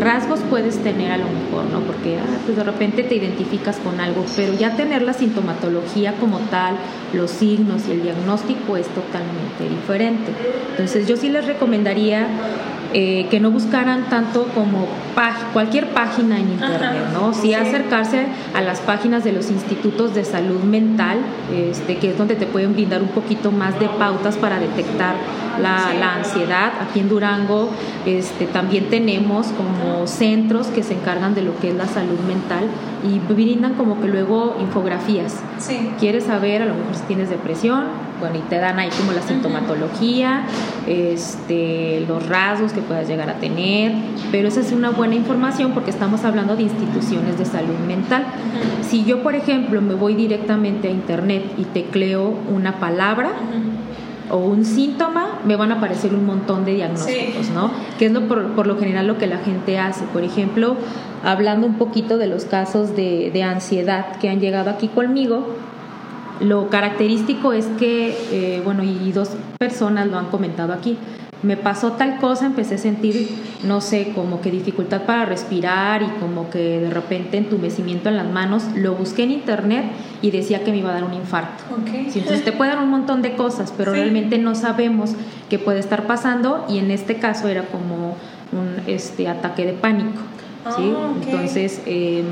Rasgos 0.00 0.40
puedes 0.48 0.78
tener 0.78 1.12
a 1.12 1.18
lo 1.18 1.24
mejor, 1.24 1.70
¿no? 1.70 1.80
Porque 1.80 2.16
ah, 2.16 2.38
pues 2.46 2.56
de 2.56 2.64
repente 2.64 3.02
te 3.02 3.16
identificas 3.16 3.76
con 3.76 4.00
algo, 4.00 4.24
pero 4.34 4.54
ya 4.54 4.76
tener 4.76 5.02
la 5.02 5.12
sintomatología 5.12 6.14
como 6.14 6.38
tal, 6.50 6.76
los 7.12 7.30
signos 7.30 7.82
y 7.86 7.92
el 7.92 8.02
diagnóstico 8.02 8.78
es 8.78 8.86
totalmente 8.86 9.68
diferente. 9.68 10.32
Entonces 10.70 11.06
yo 11.06 11.18
sí 11.18 11.28
les 11.28 11.44
recomendaría 11.44 12.26
eh, 12.94 13.26
que 13.30 13.40
no 13.40 13.50
buscaran 13.50 14.08
tanto 14.10 14.48
como 14.54 14.86
cualquier 15.52 15.88
página 15.88 16.38
en 16.38 16.50
internet, 16.50 17.08
¿no? 17.12 17.32
Sí, 17.32 17.54
acercarse 17.54 18.26
a 18.54 18.60
las 18.60 18.80
páginas 18.80 19.24
de 19.24 19.32
los 19.32 19.50
institutos 19.50 20.14
de 20.14 20.24
salud 20.24 20.60
mental, 20.60 21.18
este, 21.52 21.96
que 21.96 22.10
es 22.10 22.18
donde 22.18 22.34
te 22.34 22.46
pueden 22.46 22.72
brindar 22.72 23.02
un 23.02 23.08
poquito 23.08 23.50
más 23.50 23.78
de 23.78 23.88
pautas 23.88 24.36
para 24.36 24.58
detectar 24.58 25.14
la, 25.60 26.14
ansiedad. 26.14 26.72
Aquí 26.80 27.00
en 27.00 27.08
Durango 27.08 27.70
este, 28.06 28.46
también 28.46 28.88
tenemos 28.88 29.48
como 29.48 30.06
centros 30.06 30.68
que 30.68 30.82
se 30.82 30.94
encargan 30.94 31.34
de 31.34 31.42
lo 31.42 31.58
que 31.58 31.70
es 31.70 31.74
la 31.74 31.86
salud 31.86 32.18
mental 32.26 32.66
y 33.04 33.18
brindan 33.32 33.74
como 33.74 34.00
que 34.00 34.08
luego 34.08 34.56
infografías. 34.60 35.40
Sí. 35.58 35.90
¿Quieres 35.98 36.24
saber 36.24 36.62
a 36.62 36.66
lo 36.66 36.74
mejor 36.74 36.94
si 36.94 37.02
tienes 37.02 37.30
depresión? 37.30 38.11
Bueno, 38.22 38.36
y 38.38 38.42
te 38.42 38.58
dan 38.58 38.78
ahí 38.78 38.88
como 38.96 39.10
la 39.10 39.20
sintomatología, 39.20 40.44
este, 40.86 42.04
los 42.06 42.24
rasgos 42.28 42.72
que 42.72 42.80
puedas 42.80 43.08
llegar 43.08 43.28
a 43.28 43.40
tener, 43.40 43.90
pero 44.30 44.46
esa 44.46 44.60
es 44.60 44.70
una 44.70 44.90
buena 44.90 45.16
información 45.16 45.72
porque 45.72 45.90
estamos 45.90 46.24
hablando 46.24 46.54
de 46.54 46.62
instituciones 46.62 47.36
de 47.36 47.44
salud 47.44 47.76
mental. 47.84 48.24
Si 48.88 49.04
yo, 49.04 49.24
por 49.24 49.34
ejemplo, 49.34 49.82
me 49.82 49.94
voy 49.94 50.14
directamente 50.14 50.86
a 50.86 50.92
internet 50.92 51.42
y 51.58 51.64
tecleo 51.64 52.32
una 52.48 52.78
palabra, 52.78 53.32
o 54.30 54.36
un 54.36 54.64
síntoma, 54.64 55.40
me 55.44 55.56
van 55.56 55.72
a 55.72 55.78
aparecer 55.78 56.14
un 56.14 56.24
montón 56.24 56.64
de 56.64 56.74
diagnósticos, 56.74 57.50
¿no? 57.50 57.72
Que 57.98 58.06
es 58.06 58.12
lo, 58.12 58.28
por, 58.28 58.68
lo 58.68 58.78
general 58.78 59.08
lo 59.08 59.18
que 59.18 59.26
la 59.26 59.38
gente 59.38 59.80
hace. 59.80 60.04
Por 60.04 60.22
ejemplo, 60.22 60.76
hablando 61.24 61.66
un 61.66 61.74
poquito 61.74 62.18
de 62.18 62.28
los 62.28 62.44
casos 62.44 62.94
de, 62.94 63.32
de 63.32 63.42
ansiedad 63.42 64.16
que 64.20 64.28
han 64.28 64.38
llegado 64.38 64.70
aquí 64.70 64.86
conmigo, 64.86 65.56
lo 66.42 66.68
característico 66.68 67.52
es 67.52 67.66
que, 67.78 68.16
eh, 68.30 68.62
bueno, 68.64 68.82
y 68.82 69.12
dos 69.12 69.30
personas 69.58 70.08
lo 70.08 70.18
han 70.18 70.26
comentado 70.26 70.72
aquí, 70.72 70.98
me 71.42 71.56
pasó 71.56 71.92
tal 71.92 72.18
cosa, 72.18 72.46
empecé 72.46 72.76
a 72.76 72.78
sentir, 72.78 73.28
no 73.64 73.80
sé, 73.80 74.12
como 74.14 74.40
que 74.40 74.50
dificultad 74.50 75.02
para 75.02 75.24
respirar 75.24 76.02
y 76.02 76.06
como 76.20 76.50
que 76.50 76.80
de 76.80 76.90
repente 76.90 77.36
entumecimiento 77.36 78.08
en 78.08 78.16
las 78.16 78.26
manos. 78.26 78.64
Lo 78.76 78.94
busqué 78.94 79.24
en 79.24 79.32
internet 79.32 79.84
y 80.22 80.30
decía 80.30 80.62
que 80.62 80.70
me 80.70 80.78
iba 80.78 80.90
a 80.90 80.94
dar 80.94 81.04
un 81.04 81.14
infarto. 81.14 81.64
entonces 82.14 82.44
te 82.44 82.52
puede 82.52 82.70
dar 82.70 82.82
un 82.82 82.90
montón 82.90 83.22
de 83.22 83.34
cosas, 83.34 83.74
pero 83.76 83.92
realmente 83.92 84.38
no 84.38 84.54
sabemos 84.54 85.14
qué 85.50 85.58
puede 85.58 85.80
estar 85.80 86.06
pasando 86.06 86.64
y 86.68 86.78
en 86.78 86.92
este 86.92 87.16
caso 87.16 87.48
era 87.48 87.62
como 87.66 88.16
un 88.52 88.76
este, 88.86 89.26
ataque 89.26 89.66
de 89.66 89.72
pánico. 89.72 90.20
¿sí? 90.76 90.92
Ah, 90.96 91.12
entonces... 91.24 91.82
Eh, 91.86 92.22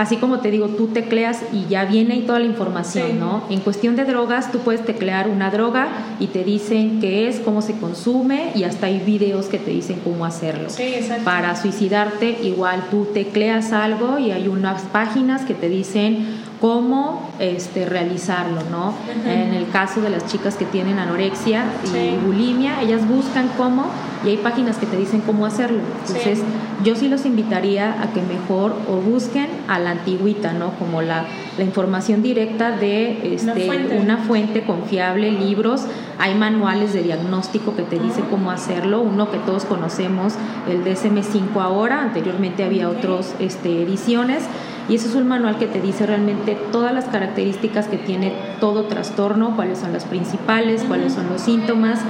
así 0.00 0.16
como 0.16 0.40
te 0.40 0.50
digo, 0.50 0.68
tú 0.68 0.86
tecleas 0.86 1.42
y 1.52 1.66
ya 1.66 1.84
viene 1.84 2.14
ahí 2.14 2.22
toda 2.22 2.38
la 2.38 2.46
información, 2.46 3.20
¿no? 3.20 3.44
En 3.50 3.60
cuestión 3.60 3.96
de 3.96 4.06
drogas, 4.06 4.50
tú 4.50 4.60
puedes 4.60 4.82
teclear 4.82 5.28
una 5.28 5.50
droga 5.50 5.88
y 6.18 6.28
te 6.28 6.42
dicen 6.42 7.00
qué 7.00 7.28
es, 7.28 7.38
cómo 7.38 7.60
se 7.60 7.74
consume 7.74 8.50
y 8.54 8.64
hasta 8.64 8.86
hay 8.86 9.00
videos 9.00 9.46
que 9.46 9.58
te 9.58 9.70
dicen 9.70 10.00
cómo 10.02 10.24
hacerlo. 10.24 10.70
Sí, 10.70 10.84
exacto. 10.94 11.24
Para 11.24 11.54
suicidarte, 11.54 12.38
igual 12.42 12.84
tú 12.90 13.08
tecleas 13.12 13.74
algo 13.74 14.18
y 14.18 14.30
hay 14.30 14.48
unas 14.48 14.80
páginas 14.84 15.42
que 15.42 15.52
te 15.52 15.68
dicen 15.68 16.40
cómo 16.62 17.30
este, 17.38 17.84
realizarlo, 17.84 18.62
¿no? 18.70 18.94
En 19.26 19.52
el 19.52 19.68
caso 19.68 20.00
de 20.00 20.08
las 20.08 20.26
chicas 20.26 20.56
que 20.56 20.64
tienen 20.64 20.98
anorexia 20.98 21.64
y 21.84 22.16
bulimia, 22.24 22.80
ellas 22.80 23.06
buscan 23.06 23.50
cómo 23.58 23.86
y 24.24 24.28
hay 24.28 24.36
páginas 24.36 24.76
que 24.76 24.86
te 24.86 24.96
dicen 24.96 25.22
cómo 25.22 25.46
hacerlo. 25.46 25.80
Entonces, 26.06 26.40
yo 26.84 26.94
sí 26.96 27.08
los 27.08 27.26
invitaría 27.26 28.02
a 28.02 28.12
que 28.12 28.22
mejor 28.22 28.74
o 28.88 28.96
busquen 28.96 29.48
a 29.68 29.78
la 29.78 29.92
antigüita, 29.92 30.52
¿no? 30.52 30.72
Como 30.78 31.02
la, 31.02 31.24
la 31.58 31.64
información 31.64 32.22
directa 32.22 32.70
de 32.72 33.34
este, 33.34 33.98
una, 33.98 34.18
fuente. 34.18 34.62
confiable, 34.64 35.30
libros, 35.30 35.82
hay 36.18 36.34
manuales 36.34 36.92
de 36.92 37.02
diagnóstico 37.02 37.74
que 37.76 37.82
te 37.82 37.98
dicen 37.98 38.24
cómo 38.30 38.50
hacerlo, 38.50 39.00
uno 39.00 39.30
que 39.30 39.38
todos 39.38 39.64
conocemos, 39.64 40.34
el 40.68 40.84
DSM5 40.84 41.60
ahora, 41.60 42.02
anteriormente 42.02 42.64
había 42.64 42.88
otras 42.88 43.34
este, 43.38 43.82
ediciones. 43.82 44.44
Y 44.88 44.96
eso 44.96 45.08
es 45.08 45.14
un 45.14 45.28
manual 45.28 45.56
que 45.56 45.66
te 45.66 45.80
dice 45.80 46.04
realmente 46.04 46.58
todas 46.72 46.92
las 46.92 47.04
características 47.04 47.86
que 47.86 47.96
tiene 47.96 48.32
todo 48.58 48.84
trastorno, 48.84 49.54
cuáles 49.54 49.78
son 49.78 49.92
las 49.92 50.04
principales, 50.04 50.82
cuáles 50.82 51.12
son 51.12 51.28
los 51.30 51.42
síntomas, 51.42 52.00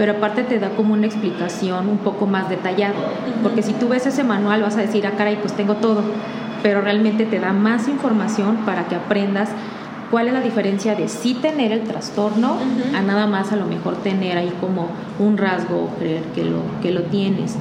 pero 0.00 0.12
aparte 0.12 0.44
te 0.44 0.58
da 0.58 0.70
como 0.70 0.94
una 0.94 1.04
explicación 1.04 1.86
un 1.86 1.98
poco 1.98 2.24
más 2.26 2.48
detallada, 2.48 2.94
porque 3.42 3.62
si 3.62 3.74
tú 3.74 3.86
ves 3.88 4.06
ese 4.06 4.24
manual 4.24 4.62
vas 4.62 4.78
a 4.78 4.80
decir, 4.80 5.06
ah, 5.06 5.12
caray, 5.14 5.36
pues 5.36 5.52
tengo 5.52 5.74
todo, 5.74 6.02
pero 6.62 6.80
realmente 6.80 7.26
te 7.26 7.38
da 7.38 7.52
más 7.52 7.86
información 7.86 8.56
para 8.64 8.88
que 8.88 8.94
aprendas 8.94 9.50
cuál 10.10 10.28
es 10.28 10.32
la 10.32 10.40
diferencia 10.40 10.94
de 10.94 11.06
sí 11.06 11.34
tener 11.34 11.70
el 11.70 11.82
trastorno 11.82 12.56
a 12.96 13.02
nada 13.02 13.26
más 13.26 13.52
a 13.52 13.56
lo 13.56 13.66
mejor 13.66 13.96
tener 13.96 14.38
ahí 14.38 14.50
como 14.58 14.88
un 15.18 15.36
rasgo 15.36 15.82
o 15.82 15.88
creer 15.98 16.22
que 16.34 16.44
lo, 16.44 16.62
que 16.80 16.92
lo 16.92 17.02
tienes. 17.02 17.56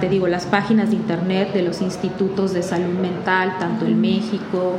Te 0.00 0.08
digo, 0.08 0.28
las 0.28 0.46
páginas 0.46 0.90
de 0.90 0.96
internet 0.96 1.52
de 1.52 1.62
los 1.62 1.82
institutos 1.82 2.54
de 2.54 2.62
salud 2.62 2.94
mental, 3.00 3.56
tanto 3.58 3.84
en 3.84 4.00
México, 4.00 4.76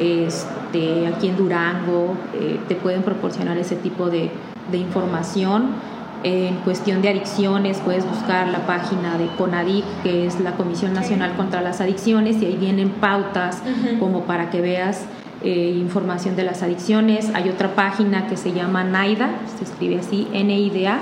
este, 0.00 1.06
aquí 1.06 1.28
en 1.28 1.36
Durango, 1.36 2.16
eh, 2.34 2.58
te 2.66 2.74
pueden 2.74 3.02
proporcionar 3.02 3.58
ese 3.58 3.76
tipo 3.76 4.08
de, 4.08 4.30
información. 4.72 5.97
En 6.24 6.56
cuestión 6.56 7.00
de 7.00 7.10
adicciones, 7.10 7.78
puedes 7.84 8.04
buscar 8.04 8.48
la 8.48 8.66
página 8.66 9.16
de 9.18 9.28
CONADIC, 9.36 9.84
que 10.02 10.26
es 10.26 10.40
la 10.40 10.52
Comisión 10.52 10.92
Nacional 10.92 11.36
contra 11.36 11.62
las 11.62 11.80
Adicciones, 11.80 12.42
y 12.42 12.46
ahí 12.46 12.56
vienen 12.56 12.90
pautas 12.90 13.62
como 14.00 14.22
para 14.22 14.50
que 14.50 14.60
veas 14.60 15.04
eh, 15.42 15.76
información 15.78 16.34
de 16.34 16.42
las 16.42 16.64
adicciones. 16.64 17.30
Hay 17.34 17.48
otra 17.48 17.76
página 17.76 18.26
que 18.26 18.36
se 18.36 18.52
llama 18.52 18.82
NAIDA, 18.82 19.30
se 19.56 19.64
escribe 19.64 20.00
así, 20.00 20.26
N-I-D-A. 20.32 20.98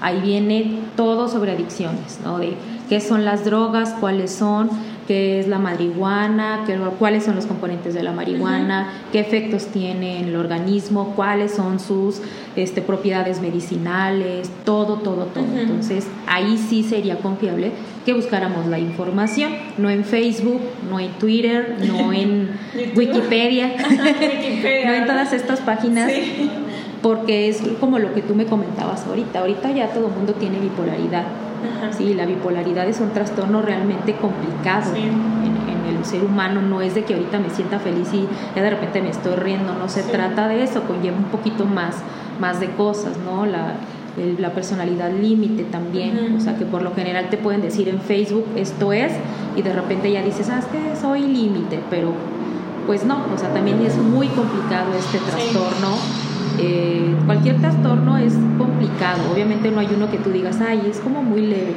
Ahí 0.00 0.20
viene 0.20 0.78
todo 0.96 1.28
sobre 1.28 1.52
adicciones, 1.52 2.20
¿no? 2.24 2.38
De 2.38 2.54
qué 2.88 3.00
son 3.02 3.26
las 3.26 3.44
drogas, 3.44 3.94
cuáles 4.00 4.32
son, 4.32 4.70
qué 5.06 5.40
es 5.40 5.48
la 5.48 5.58
marihuana, 5.58 6.64
qué, 6.66 6.78
cuáles 6.98 7.24
son 7.24 7.36
los 7.36 7.46
componentes 7.46 7.94
de 7.94 8.02
la 8.02 8.12
marihuana, 8.12 8.92
qué 9.12 9.20
efectos 9.20 9.66
tiene 9.66 10.20
en 10.20 10.28
el 10.28 10.36
organismo, 10.36 11.12
cuáles 11.14 11.52
son 11.52 11.80
sus 11.80 12.20
este, 12.56 12.82
propiedades 12.82 13.40
medicinales, 13.40 14.50
todo, 14.64 14.96
todo, 14.96 15.26
todo. 15.26 15.46
Entonces, 15.56 16.06
ahí 16.26 16.58
sí 16.58 16.82
sería 16.82 17.16
confiable 17.18 17.72
que 18.04 18.12
buscáramos 18.12 18.66
la 18.66 18.78
información, 18.78 19.52
no 19.78 19.90
en 19.90 20.04
Facebook, 20.04 20.60
no 20.88 21.00
en 21.00 21.10
Twitter, 21.18 21.76
no 21.86 22.12
en 22.12 22.50
Wikipedia, 22.96 23.74
no 24.86 24.94
en 24.94 25.06
todas 25.06 25.32
estas 25.32 25.60
páginas 25.60 26.10
porque 27.02 27.48
es 27.48 27.62
como 27.78 28.00
lo 28.00 28.12
que 28.14 28.22
tú 28.22 28.34
me 28.34 28.46
comentabas 28.46 29.06
ahorita. 29.06 29.38
Ahorita 29.38 29.70
ya 29.70 29.88
todo 29.88 30.08
el 30.08 30.12
mundo 30.12 30.32
tiene 30.34 30.58
bipolaridad. 30.58 31.24
Sí, 31.96 32.14
la 32.14 32.26
bipolaridad 32.26 32.88
es 32.88 33.00
un 33.00 33.10
trastorno 33.10 33.62
realmente 33.62 34.14
complicado 34.16 34.94
en, 34.94 35.36
el 35.86 36.04
ser 36.04 36.24
humano. 36.24 36.62
No 36.62 36.80
es 36.82 36.94
de 36.94 37.04
que 37.04 37.14
ahorita 37.14 37.38
me 37.38 37.48
sienta 37.50 37.78
feliz 37.78 38.08
y 38.12 38.26
ya 38.54 38.62
de 38.62 38.70
repente 38.70 39.00
me 39.02 39.10
estoy 39.10 39.36
riendo. 39.36 39.72
No 39.74 39.88
se 39.88 40.02
trata 40.02 40.48
de 40.48 40.62
eso, 40.62 40.82
conlleva 40.82 41.16
un 41.16 41.24
poquito 41.24 41.64
más, 41.64 41.96
más 42.40 42.60
de 42.60 42.70
cosas, 42.70 43.16
¿no? 43.24 43.46
La, 43.46 43.74
la 44.38 44.50
personalidad 44.50 45.12
límite 45.12 45.64
también, 45.64 46.36
o 46.36 46.40
sea 46.40 46.56
que 46.56 46.64
por 46.64 46.82
lo 46.82 46.94
general 46.94 47.28
te 47.28 47.36
pueden 47.36 47.60
decir 47.60 47.88
en 47.88 48.00
Facebook 48.00 48.46
esto 48.56 48.92
es 48.92 49.12
y 49.56 49.62
de 49.62 49.72
repente 49.72 50.10
ya 50.10 50.22
dices, 50.22 50.48
ah, 50.48 50.58
es 50.58 50.64
que 50.66 50.96
soy 51.00 51.20
límite, 51.22 51.80
pero 51.90 52.12
pues 52.86 53.04
no, 53.04 53.18
o 53.34 53.38
sea, 53.38 53.52
también 53.52 53.80
es 53.82 53.96
muy 53.96 54.28
complicado 54.28 54.92
este 54.98 55.18
trastorno. 55.18 55.96
Eh, 56.58 57.14
cualquier 57.26 57.56
trastorno 57.60 58.16
es 58.16 58.32
complicado, 58.58 59.20
obviamente 59.32 59.70
no 59.70 59.80
hay 59.80 59.88
uno 59.94 60.10
que 60.10 60.18
tú 60.18 60.30
digas, 60.30 60.60
ay, 60.60 60.82
es 60.88 61.00
como 61.00 61.22
muy 61.22 61.42
leve, 61.42 61.74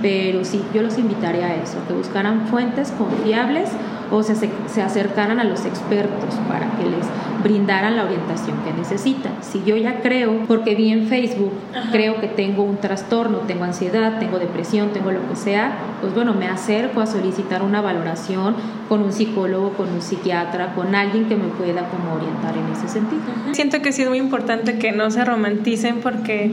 pero 0.00 0.44
sí, 0.44 0.62
yo 0.72 0.82
los 0.82 0.98
invitaré 0.98 1.44
a 1.44 1.54
eso, 1.54 1.76
que 1.86 1.94
buscaran 1.94 2.46
fuentes 2.46 2.92
confiables 2.92 3.68
o 4.14 4.22
se, 4.22 4.34
se 4.34 4.82
acercaran 4.82 5.40
a 5.40 5.44
los 5.44 5.64
expertos 5.64 6.34
para 6.48 6.70
que 6.76 6.84
les 6.84 7.06
brindaran 7.42 7.96
la 7.96 8.04
orientación 8.04 8.56
que 8.64 8.72
necesitan. 8.72 9.32
Si 9.42 9.62
yo 9.64 9.76
ya 9.76 10.00
creo, 10.00 10.44
porque 10.48 10.74
vi 10.74 10.90
en 10.90 11.08
Facebook, 11.08 11.52
creo 11.92 12.20
que 12.20 12.26
tengo 12.26 12.62
un 12.62 12.78
trastorno, 12.78 13.38
tengo 13.40 13.64
ansiedad, 13.64 14.18
tengo 14.18 14.38
depresión, 14.38 14.90
tengo 14.94 15.12
lo 15.12 15.28
que 15.28 15.36
sea, 15.36 15.76
pues 16.00 16.14
bueno, 16.14 16.32
me 16.32 16.46
acerco 16.46 17.00
a 17.00 17.06
solicitar 17.06 17.62
una 17.62 17.82
valoración 17.82 18.56
con 18.88 19.02
un 19.02 19.12
psicólogo, 19.12 19.74
con 19.74 19.90
un 19.90 20.00
psiquiatra, 20.00 20.74
con 20.74 20.94
alguien 20.94 21.26
que 21.26 21.36
me 21.36 21.48
pueda 21.48 21.88
como 21.90 22.14
orientar 22.14 22.56
en 22.56 22.72
ese 22.72 22.88
sentido. 22.88 23.22
Siento 23.52 23.82
que 23.82 23.92
sí 23.92 24.02
es 24.02 24.08
muy 24.08 24.18
importante 24.18 24.78
que 24.78 24.92
no 24.92 25.10
se 25.10 25.24
romanticen 25.24 26.00
porque 26.00 26.50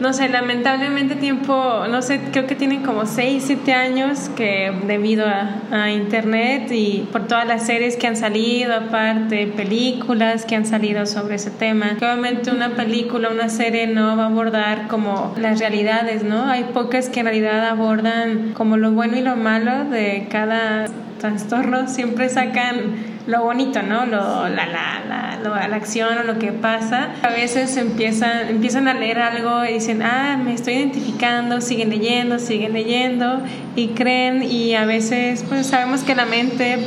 no 0.00 0.12
sé, 0.12 0.28
lamentablemente 0.28 1.16
tiempo, 1.16 1.84
no 1.90 2.02
sé, 2.02 2.20
creo 2.30 2.46
que 2.46 2.54
tienen 2.54 2.82
como 2.82 3.06
6, 3.06 3.42
7 3.46 3.72
años 3.72 4.28
que 4.36 4.72
debido 4.86 5.26
a, 5.26 5.90
internet 5.90 6.70
y 6.70 7.06
por 7.12 7.26
todas 7.26 7.46
las 7.46 7.66
series 7.66 7.96
que 7.96 8.06
han 8.06 8.16
salido, 8.16 8.74
aparte 8.74 9.46
películas 9.46 10.44
que 10.44 10.56
han 10.56 10.66
salido 10.66 11.06
sobre 11.06 11.36
ese 11.36 11.50
tema, 11.50 11.92
obviamente 11.96 12.50
una 12.50 12.70
película, 12.70 13.30
una 13.30 13.48
serie 13.48 13.86
no 13.86 14.16
va 14.16 14.24
a 14.24 14.26
abordar 14.26 14.88
como 14.88 15.34
las 15.38 15.58
realidades, 15.58 16.24
¿no? 16.24 16.46
Hay 16.46 16.64
pocas 16.64 17.08
que 17.08 17.20
en 17.20 17.26
realidad 17.26 17.66
abordan 17.66 18.52
como 18.54 18.76
lo 18.76 18.92
bueno 18.92 19.16
y 19.16 19.22
lo 19.22 19.36
malo 19.36 19.84
de 19.84 20.26
cada 20.30 20.86
trastorno, 21.18 21.88
siempre 21.88 22.28
sacan 22.28 23.15
lo 23.26 23.42
bonito, 23.42 23.82
¿no? 23.82 24.06
Lo, 24.06 24.48
la, 24.48 24.66
la, 24.66 25.02
la, 25.08 25.68
la, 25.68 25.76
acción 25.76 26.18
o 26.18 26.22
lo 26.22 26.38
que 26.38 26.52
pasa. 26.52 27.10
A 27.22 27.30
veces 27.30 27.76
empiezan, 27.76 28.48
empiezan 28.48 28.88
a 28.88 28.94
leer 28.94 29.18
algo 29.18 29.64
y 29.64 29.74
dicen, 29.74 30.02
ah, 30.02 30.38
me 30.42 30.54
estoy 30.54 30.74
identificando, 30.74 31.60
siguen 31.60 31.90
leyendo, 31.90 32.38
siguen 32.38 32.72
leyendo 32.72 33.42
y 33.74 33.88
creen 33.88 34.42
y 34.42 34.74
a 34.74 34.84
veces 34.84 35.44
pues 35.48 35.66
sabemos 35.66 36.02
que 36.02 36.14
la 36.14 36.24
mente 36.24 36.78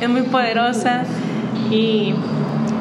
es 0.00 0.08
muy 0.08 0.22
poderosa 0.22 1.02
y 1.70 2.14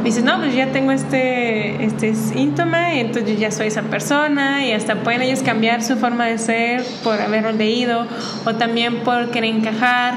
dices, 0.04 0.24
no, 0.24 0.38
pues 0.38 0.54
ya 0.54 0.72
tengo 0.72 0.92
este, 0.92 1.84
este 1.84 2.14
síntoma 2.14 2.94
y 2.94 3.00
entonces 3.00 3.40
ya 3.40 3.52
soy 3.52 3.68
esa 3.68 3.82
persona 3.82 4.66
y 4.66 4.72
hasta 4.72 4.96
pueden 4.96 5.24
ellos 5.24 5.42
cambiar 5.42 5.84
su 5.84 5.98
forma 5.98 6.26
de 6.26 6.38
ser 6.38 6.84
por 7.04 7.20
haberlo 7.20 7.52
leído 7.52 8.06
o 8.46 8.54
también 8.56 8.98
por 8.98 9.32
querer 9.32 9.56
encajar 9.56 10.16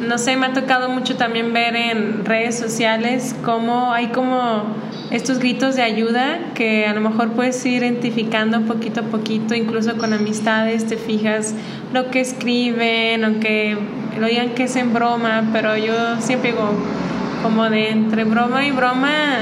no 0.00 0.18
sé, 0.18 0.36
me 0.36 0.46
ha 0.46 0.52
tocado 0.52 0.88
mucho 0.88 1.16
también 1.16 1.52
ver 1.52 1.76
en 1.76 2.24
redes 2.24 2.58
sociales 2.58 3.34
cómo 3.44 3.92
hay 3.92 4.08
como 4.08 4.64
estos 5.10 5.38
gritos 5.38 5.76
de 5.76 5.82
ayuda 5.82 6.38
que 6.54 6.86
a 6.86 6.92
lo 6.92 7.00
mejor 7.00 7.32
puedes 7.32 7.64
ir 7.64 7.82
identificando 7.82 8.60
poquito 8.62 9.00
a 9.00 9.04
poquito, 9.04 9.54
incluso 9.54 9.96
con 9.96 10.12
amistades, 10.12 10.86
te 10.86 10.96
fijas 10.96 11.54
lo 11.92 12.10
que 12.10 12.20
escriben, 12.20 13.24
aunque 13.24 13.76
lo 14.18 14.26
digan 14.26 14.50
que 14.50 14.64
es 14.64 14.76
en 14.76 14.92
broma, 14.92 15.48
pero 15.52 15.76
yo 15.76 16.20
siempre 16.20 16.52
digo, 16.52 16.70
como 17.42 17.70
de 17.70 17.90
entre 17.90 18.24
broma 18.24 18.66
y 18.66 18.70
broma, 18.70 19.38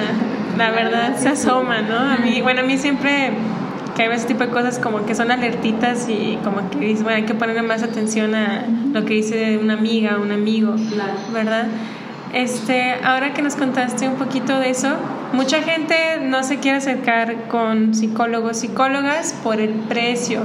la 0.57 0.71
verdad 0.71 1.17
se 1.17 1.31
asoma, 1.31 1.83
¿no? 1.83 1.99
A 1.99 2.17
mí, 2.19 2.41
bueno, 2.43 2.61
a 2.61 2.65
mí 2.65 2.79
siempre 2.79 3.31
que 3.97 4.03
hay 4.03 4.11
ese 4.15 4.27
tipo 4.27 4.45
de 4.45 4.51
cosas 4.51 4.79
como 4.79 5.07
que 5.07 5.15
son 5.15 5.31
alertitas 5.31 6.07
y 6.09 6.39
como 6.45 6.69
que 6.71 6.79
dices, 6.79 7.03
bueno, 7.03 7.17
hay 7.17 7.25
que 7.25 7.35
ponerle 7.35 7.63
más 7.63 7.83
atención 7.83 8.35
a 8.35 8.67
lo 8.93 9.05
que 9.07 9.15
dice 9.15 9.57
una 9.57 9.75
amiga, 9.75 10.19
un 10.19 10.33
amigo, 10.33 10.75
¿verdad? 11.33 11.67
Este, 12.33 12.95
ahora 13.03 13.33
que 13.33 13.41
nos 13.41 13.57
contaste 13.57 14.07
un 14.07 14.17
poquito 14.17 14.59
de 14.59 14.71
eso, 14.71 14.97
mucha 15.33 15.63
gente 15.63 15.95
no 16.21 16.43
se 16.43 16.59
quiere 16.59 16.79
acercar 16.79 17.49
con 17.49 17.95
psicólogos, 17.95 18.59
psicólogas 18.59 19.35
por 19.43 19.61
el 19.61 19.71
precio. 19.71 20.43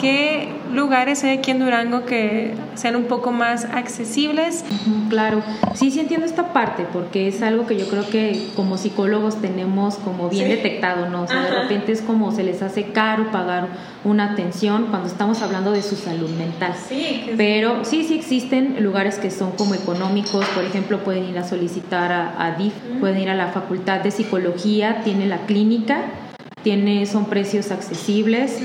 ¿Qué 0.00 0.48
lugares 0.72 1.24
hay 1.24 1.38
aquí 1.38 1.50
en 1.50 1.58
Durango 1.58 2.06
que 2.06 2.54
sean 2.74 2.96
un 2.96 3.04
poco 3.04 3.32
más 3.32 3.66
accesibles? 3.66 4.64
Claro, 5.10 5.42
sí, 5.74 5.90
sí 5.90 6.00
entiendo 6.00 6.24
esta 6.24 6.54
parte, 6.54 6.86
porque 6.90 7.28
es 7.28 7.42
algo 7.42 7.66
que 7.66 7.76
yo 7.76 7.86
creo 7.86 8.08
que 8.08 8.48
como 8.56 8.78
psicólogos 8.78 9.42
tenemos 9.42 9.96
como 9.96 10.30
bien 10.30 10.48
detectado, 10.48 11.10
¿no? 11.10 11.22
O 11.22 11.26
sea, 11.26 11.42
de 11.42 11.50
repente 11.50 11.92
es 11.92 12.00
como 12.00 12.32
se 12.32 12.44
les 12.44 12.62
hace 12.62 12.92
caro 12.92 13.30
pagar 13.30 13.68
una 14.04 14.32
atención 14.32 14.86
cuando 14.86 15.08
estamos 15.08 15.42
hablando 15.42 15.72
de 15.72 15.82
su 15.82 15.96
salud 15.96 16.30
mental. 16.30 16.74
Sí. 16.88 17.32
Pero 17.36 17.84
sí, 17.84 18.04
sí 18.04 18.14
existen 18.14 18.82
lugares 18.82 19.18
que 19.18 19.30
son 19.30 19.52
como 19.52 19.74
económicos, 19.74 20.46
por 20.54 20.64
ejemplo, 20.64 21.04
pueden 21.04 21.24
ir 21.24 21.38
a 21.38 21.44
solicitar 21.44 22.12
a, 22.12 22.56
DIF, 22.56 22.72
pueden 23.00 23.18
ir 23.18 23.28
a 23.28 23.34
la 23.34 23.48
Facultad 23.48 24.00
de 24.00 24.10
Psicología, 24.10 25.02
tiene 25.04 25.26
la 25.26 25.38
clínica 25.46 26.04
tiene, 26.62 27.06
son 27.06 27.24
precios 27.24 27.70
accesibles 27.70 28.58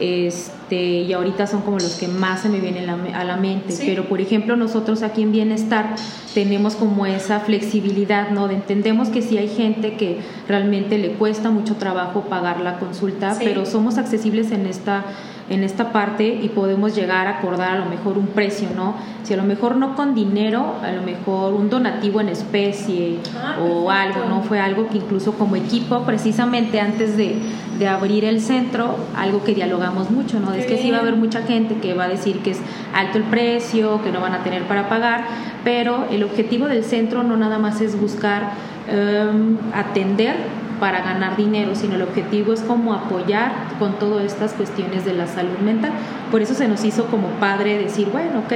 este, 0.00 0.55
y 0.74 1.12
ahorita 1.12 1.46
son 1.46 1.62
como 1.62 1.78
los 1.78 1.94
que 1.94 2.08
más 2.08 2.40
se 2.40 2.48
me 2.48 2.58
vienen 2.58 2.88
a 2.90 3.24
la 3.24 3.36
mente. 3.36 3.74
Pero, 3.84 4.04
por 4.04 4.20
ejemplo, 4.20 4.56
nosotros 4.56 5.02
aquí 5.02 5.22
en 5.22 5.32
Bienestar 5.32 5.94
tenemos 6.34 6.74
como 6.74 7.06
esa 7.06 7.40
flexibilidad, 7.40 8.30
¿no? 8.30 8.48
De 8.48 8.54
entendemos 8.54 9.08
que 9.08 9.22
si 9.22 9.38
hay 9.38 9.48
gente 9.48 9.96
que 9.96 10.18
realmente 10.48 10.98
le 10.98 11.12
cuesta 11.12 11.50
mucho 11.50 11.76
trabajo 11.76 12.22
pagar 12.22 12.60
la 12.60 12.78
consulta, 12.78 13.36
pero 13.38 13.64
somos 13.64 13.98
accesibles 13.98 14.50
en 14.50 14.66
esta 14.66 15.04
en 15.48 15.62
esta 15.62 15.92
parte 15.92 16.26
y 16.42 16.48
podemos 16.48 16.96
llegar 16.96 17.26
a 17.28 17.38
acordar 17.38 17.76
a 17.76 17.78
lo 17.78 17.86
mejor 17.86 18.18
un 18.18 18.26
precio, 18.26 18.68
¿no? 18.74 18.94
Si 19.22 19.32
a 19.32 19.36
lo 19.36 19.44
mejor 19.44 19.76
no 19.76 19.94
con 19.94 20.14
dinero, 20.14 20.74
a 20.82 20.90
lo 20.90 21.02
mejor 21.02 21.54
un 21.54 21.70
donativo 21.70 22.20
en 22.20 22.28
especie 22.28 23.18
ah, 23.36 23.58
o 23.60 23.90
algo, 23.90 24.24
¿no? 24.28 24.42
Fue 24.42 24.58
algo 24.58 24.88
que 24.88 24.98
incluso 24.98 25.32
como 25.34 25.54
equipo, 25.54 26.02
precisamente 26.02 26.80
antes 26.80 27.16
de, 27.16 27.36
de 27.78 27.88
abrir 27.88 28.24
el 28.24 28.40
centro, 28.40 28.96
algo 29.16 29.44
que 29.44 29.54
dialogamos 29.54 30.10
mucho, 30.10 30.40
¿no? 30.40 30.52
Es 30.54 30.66
que 30.66 30.78
sí 30.78 30.90
va 30.90 30.98
a 30.98 31.00
haber 31.00 31.16
mucha 31.16 31.42
gente 31.42 31.76
que 31.76 31.94
va 31.94 32.04
a 32.04 32.08
decir 32.08 32.40
que 32.40 32.52
es 32.52 32.60
alto 32.94 33.18
el 33.18 33.24
precio, 33.24 34.02
que 34.02 34.10
no 34.10 34.20
van 34.20 34.34
a 34.34 34.42
tener 34.42 34.62
para 34.64 34.88
pagar, 34.88 35.24
pero 35.64 36.06
el 36.10 36.22
objetivo 36.22 36.66
del 36.66 36.84
centro 36.84 37.22
no 37.22 37.36
nada 37.36 37.58
más 37.58 37.80
es 37.80 38.00
buscar 38.00 38.52
em, 38.88 39.58
atender 39.74 40.36
para 40.80 41.02
ganar 41.02 41.36
dinero, 41.36 41.74
sino 41.74 41.94
el 41.94 42.02
objetivo 42.02 42.52
es 42.52 42.60
como 42.60 42.94
apoyar 42.94 43.52
con 43.78 43.98
todas 43.98 44.24
estas 44.24 44.52
cuestiones 44.52 45.04
de 45.04 45.14
la 45.14 45.26
salud 45.26 45.58
mental. 45.64 45.92
Por 46.30 46.42
eso 46.42 46.54
se 46.54 46.68
nos 46.68 46.84
hizo 46.84 47.06
como 47.06 47.28
padre 47.40 47.78
decir, 47.78 48.08
bueno, 48.12 48.40
ok, 48.40 48.52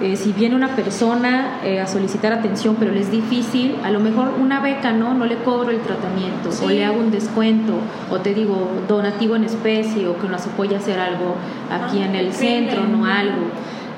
eh, 0.00 0.16
si 0.16 0.32
viene 0.32 0.54
una 0.54 0.74
persona 0.76 1.60
eh, 1.62 1.80
a 1.80 1.86
solicitar 1.86 2.32
atención, 2.32 2.76
pero 2.78 2.90
le 2.90 3.00
es 3.00 3.10
difícil, 3.10 3.76
a 3.84 3.90
lo 3.90 4.00
mejor 4.00 4.32
una 4.40 4.60
beca, 4.60 4.92
¿no? 4.92 5.14
No 5.14 5.26
le 5.26 5.36
cobro 5.36 5.70
el 5.70 5.80
tratamiento, 5.80 6.50
o 6.64 6.68
le 6.68 6.84
hago 6.84 6.98
un 6.98 7.10
descuento, 7.10 7.74
o 8.10 8.18
te 8.18 8.32
digo 8.34 8.68
donativo 8.88 9.36
en 9.36 9.44
especie, 9.44 10.08
o 10.08 10.16
que 10.18 10.28
nos 10.28 10.46
apoye 10.46 10.74
a 10.74 10.78
hacer 10.78 10.98
algo 10.98 11.36
aquí 11.70 12.02
en 12.02 12.14
el 12.14 12.32
centro, 12.32 12.84
no 12.84 13.04
algo. 13.04 13.48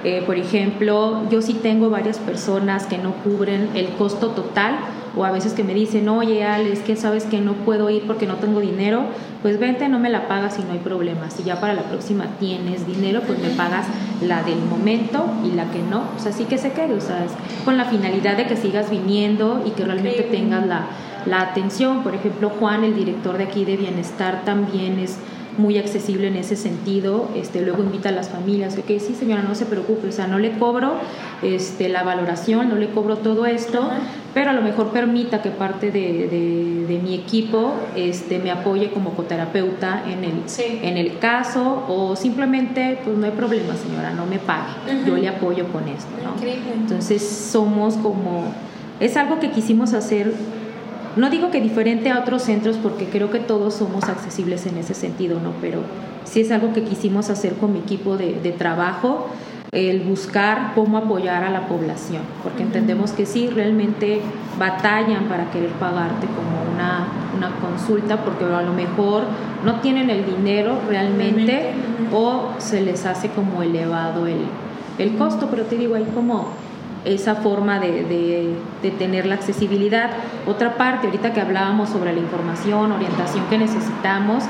Eh, 0.05 0.23
por 0.27 0.37
ejemplo, 0.37 1.23
yo 1.31 1.41
sí 1.41 1.55
tengo 1.55 1.89
varias 1.89 2.19
personas 2.19 2.87
que 2.87 2.99
no 2.99 3.13
cubren 3.13 3.71
el 3.75 3.89
costo 3.91 4.29
total 4.29 4.79
o 5.17 5.25
a 5.25 5.31
veces 5.31 5.53
que 5.53 5.65
me 5.65 5.75
dicen, 5.75 6.09
oye, 6.09 6.45
Ale, 6.45 6.73
es 6.73 6.81
que 6.81 6.97
sabes 6.97 7.25
que 7.25 7.41
no 7.41 7.53
puedo 7.53 7.91
ir 7.91 8.07
porque 8.07 8.27
no 8.27 8.37
tengo 8.37 8.61
dinero, 8.61 9.05
pues 9.43 9.59
vente, 9.59 9.89
no 9.89 9.99
me 9.99 10.11
la 10.11 10.29
pagas 10.29 10.59
y 10.59 10.63
no 10.63 10.73
hay 10.73 10.79
problema. 10.79 11.31
Si 11.31 11.43
ya 11.43 11.61
para 11.61 11.75
la 11.75 11.83
próxima 11.83 12.27
tienes 12.39 12.87
dinero, 12.87 13.21
pues 13.27 13.39
me 13.39 13.51
pagas 13.51 13.87
la 14.23 14.43
del 14.43 14.61
momento 14.61 15.27
y 15.45 15.55
la 15.55 15.71
que 15.71 15.83
no, 15.83 16.05
o 16.17 16.19
sea, 16.19 16.33
sí 16.33 16.45
que 16.45 16.59
se 16.59 16.73
quede, 16.73 16.95
o 16.95 17.01
sea, 17.01 17.27
con 17.65 17.77
la 17.77 17.85
finalidad 17.85 18.37
de 18.37 18.47
que 18.47 18.57
sigas 18.57 18.91
viniendo 18.91 19.63
y 19.67 19.71
que 19.71 19.85
realmente 19.85 20.23
tengas 20.23 20.67
la, 20.67 20.87
la 21.27 21.41
atención. 21.41 22.03
Por 22.03 22.15
ejemplo, 22.15 22.51
Juan, 22.59 22.85
el 22.85 22.95
director 22.95 23.37
de 23.37 23.45
aquí 23.45 23.65
de 23.65 23.77
Bienestar, 23.77 24.43
también 24.45 24.99
es 24.99 25.19
muy 25.59 25.79
accesible 25.79 26.29
en 26.29 26.37
ese 26.37 26.57
sentido. 26.57 27.29
Este, 27.35 27.61
luego 27.63 27.83
invita 27.83 28.09
a 28.09 28.13
las 28.13 28.29
familias, 28.29 28.77
que 28.87 29.01
sí 29.01 29.15
señora, 29.15 29.43
no 29.43 29.55
se 29.55 29.67
preocupe, 29.67 30.09
o 30.09 30.13
sea, 30.13 30.27
no 30.27 30.39
le 30.39 30.53
cobro 30.59 30.95
este, 31.43 31.89
la 31.89 32.03
valoración, 32.03 32.69
no 32.69 32.77
le 32.77 32.91
cobro 32.91 33.19
todo 33.19 33.47
esto, 33.47 33.89
pero 34.35 34.51
a 34.51 34.53
lo 34.53 34.63
mejor 34.63 34.89
permita 34.89 35.43
que 35.43 35.51
parte 35.51 35.91
de, 35.91 36.29
de, 36.89 36.99
mi 37.03 37.15
equipo 37.15 37.73
este, 37.97 38.39
me 38.39 38.51
apoye 38.51 38.91
como 38.91 39.15
coterapeuta 39.15 40.05
en 40.07 40.25
el, 40.25 40.43
en 40.83 40.97
el 40.99 41.19
caso 41.19 41.85
o 41.89 42.15
simplemente, 42.17 43.01
pues 43.03 43.17
no 43.17 43.27
hay 43.27 43.33
problema 43.33 43.75
señora, 43.75 44.13
no 44.13 44.27
me 44.27 44.39
pague, 44.39 45.05
yo 45.07 45.17
le 45.17 45.29
apoyo 45.29 45.67
con 45.69 45.89
esto. 45.89 46.11
¿no? 46.23 46.35
Entonces 46.75 47.23
somos 47.27 47.95
como, 47.97 48.45
es 49.01 49.17
algo 49.17 49.41
que 49.41 49.51
quisimos 49.51 49.95
hacer 49.95 50.33
no 51.17 51.31
digo 51.31 51.51
que 51.51 51.61
diferente 51.61 52.11
a 52.11 52.21
otros 52.21 52.43
centros 52.43 52.77
porque 52.77 53.07
creo 53.07 53.31
que 53.31 53.39
todos 53.39 53.75
somos 53.75 54.05
accesibles 54.05 54.67
en 54.67 54.79
ese 54.79 54.95
sentido, 54.95 55.41
¿no? 55.41 55.53
Pero 55.61 55.81
sí 56.25 56.41
es 56.41 56.51
algo 56.51 56.73
que 56.73 56.85
quisimos 56.85 57.31
hacer 57.31 57.55
con 57.55 57.73
mi 57.73 57.81
equipo 57.81 58.17
de, 58.17 58.41
de 58.41 58.53
trabajo 58.53 59.29
el 59.73 60.01
buscar 60.01 60.73
cómo 60.75 60.99
apoyar 60.99 61.45
a 61.45 61.51
la 61.51 61.67
población, 61.67 62.21
porque 62.43 62.63
entendemos 62.63 63.13
que 63.13 63.25
sí, 63.25 63.49
realmente 63.49 64.21
batallan 64.59 65.25
para 65.25 65.51
querer 65.51 65.71
pagarte 65.71 66.27
como 66.27 66.75
una, 66.75 67.07
una 67.35 67.57
consulta, 67.57 68.23
porque 68.23 68.45
a 68.45 68.61
lo 68.61 68.75
mejor 68.75 69.23
no 69.65 69.81
tienen 69.81 70.11
el 70.11 70.27
dinero 70.27 70.79
realmente 70.87 71.71
o 72.13 72.51
se 72.59 72.83
les 72.83 73.07
hace 73.07 73.31
como 73.31 73.63
elevado 73.63 74.27
el, 74.27 74.43
el 74.99 75.17
costo, 75.17 75.49
pero 75.51 75.65
te 75.65 75.77
digo, 75.77 75.95
hay 75.95 76.05
como 76.15 76.49
esa 77.05 77.37
forma 77.37 77.79
de, 77.79 78.05
de, 78.83 78.91
tener 78.93 79.27
la 79.27 79.35
accesibilidad. 79.35 80.11
Otra 80.47 80.77
parte, 80.77 81.07
ahorita 81.07 81.33
que 81.33 81.41
hablábamos 81.41 81.89
sobre 81.89 82.13
la 82.13 82.21
información, 82.21 82.93
orientación 82.93 83.45
que 83.49 83.59
necesitamos, 83.59 84.45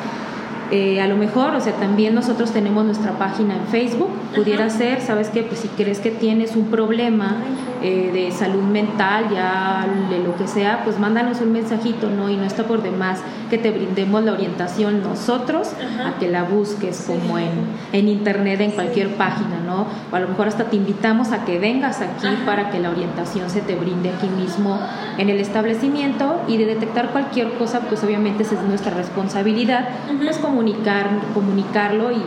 eh, 0.74 1.02
a 1.02 1.06
lo 1.06 1.18
mejor, 1.18 1.54
o 1.54 1.60
sea, 1.60 1.74
también 1.74 2.14
nosotros 2.14 2.50
tenemos 2.50 2.82
nuestra 2.86 3.12
página 3.18 3.54
en 3.54 3.66
Facebook, 3.66 4.08
pudiera 4.34 4.70
ser, 4.70 5.02
¿sabes 5.02 5.28
qué? 5.28 5.42
Pues 5.42 5.60
si 5.60 5.68
crees 5.68 6.00
que 6.00 6.10
tienes 6.10 6.56
un 6.56 6.68
problema 6.68 7.36
eh, 7.82 8.10
de 8.10 8.30
salud 8.30 8.62
mental, 8.62 9.26
ya 9.30 9.86
de 10.08 10.20
lo 10.20 10.34
que 10.34 10.46
sea, 10.46 10.82
pues 10.82 10.98
mándanos 10.98 11.42
un 11.42 11.52
mensajito, 11.52 12.08
¿no? 12.08 12.30
Y 12.30 12.36
no 12.36 12.44
está 12.44 12.62
por 12.64 12.82
demás 12.82 13.20
que 13.50 13.58
te 13.58 13.70
brindemos 13.70 14.24
la 14.24 14.32
orientación 14.32 15.02
nosotros 15.02 15.72
a 16.06 16.18
que 16.18 16.30
la 16.30 16.44
busques 16.44 17.04
como 17.06 17.38
en, 17.38 17.50
en 17.92 18.08
internet, 18.08 18.62
en 18.62 18.70
cualquier 18.70 19.08
página, 19.16 19.60
¿no? 19.66 19.86
O 20.10 20.16
a 20.16 20.20
lo 20.20 20.28
mejor 20.28 20.48
hasta 20.48 20.70
te 20.70 20.76
invitamos 20.76 21.32
a 21.32 21.44
que 21.44 21.58
vengas 21.58 22.00
aquí 22.00 22.28
para 22.46 22.70
que 22.70 22.78
la 22.78 22.88
orientación 22.88 23.50
se 23.50 23.60
te 23.60 23.74
brinde 23.74 24.08
aquí 24.08 24.28
mismo 24.28 24.78
en 25.18 25.28
el 25.28 25.38
establecimiento 25.38 26.40
y 26.48 26.56
de 26.56 26.64
detectar 26.64 27.10
cualquier 27.10 27.52
cosa, 27.54 27.80
pues 27.80 28.02
obviamente 28.04 28.44
esa 28.44 28.54
es 28.54 28.62
nuestra 28.62 28.94
responsabilidad, 28.94 29.88
pues 30.22 30.38
como 30.38 30.61
comunicar, 30.62 31.10
comunicarlo 31.34 32.12
y, 32.12 32.22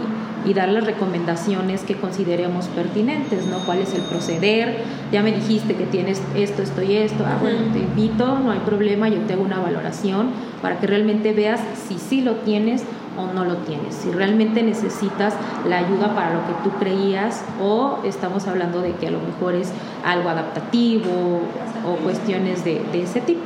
y, 0.49 0.53
dar 0.53 0.67
las 0.67 0.83
recomendaciones 0.83 1.83
que 1.83 1.95
consideremos 1.95 2.67
pertinentes, 2.67 3.45
¿no? 3.47 3.59
¿Cuál 3.59 3.79
es 3.79 3.93
el 3.93 4.01
proceder? 4.01 4.83
Ya 5.11 5.23
me 5.23 5.31
dijiste 5.31 5.75
que 5.75 5.85
tienes 5.85 6.21
esto, 6.35 6.61
esto 6.61 6.83
y 6.83 6.97
esto. 6.97 7.23
Ah, 7.25 7.37
bueno, 7.39 7.59
te 7.71 7.79
invito, 7.79 8.37
no 8.39 8.51
hay 8.51 8.59
problema, 8.59 9.07
yo 9.07 9.19
te 9.21 9.33
hago 9.33 9.43
una 9.43 9.59
valoración 9.59 10.31
para 10.61 10.79
que 10.79 10.87
realmente 10.87 11.31
veas 11.31 11.61
si 11.87 11.97
sí 11.97 12.21
lo 12.21 12.33
tienes 12.35 12.83
o 13.17 13.33
no 13.33 13.45
lo 13.45 13.55
tienes, 13.59 13.95
si 13.95 14.11
realmente 14.11 14.61
necesitas 14.61 15.35
la 15.65 15.77
ayuda 15.77 16.13
para 16.13 16.33
lo 16.33 16.41
que 16.41 16.53
tú 16.65 16.71
creías 16.77 17.45
o 17.61 17.99
estamos 18.03 18.45
hablando 18.47 18.81
de 18.81 18.91
que 18.91 19.07
a 19.07 19.11
lo 19.11 19.21
mejor 19.21 19.55
es 19.55 19.71
algo 20.03 20.27
adaptativo 20.27 21.41
o 21.85 21.95
cuestiones 22.03 22.65
de, 22.65 22.81
de 22.91 23.03
ese 23.03 23.21
tipo. 23.21 23.39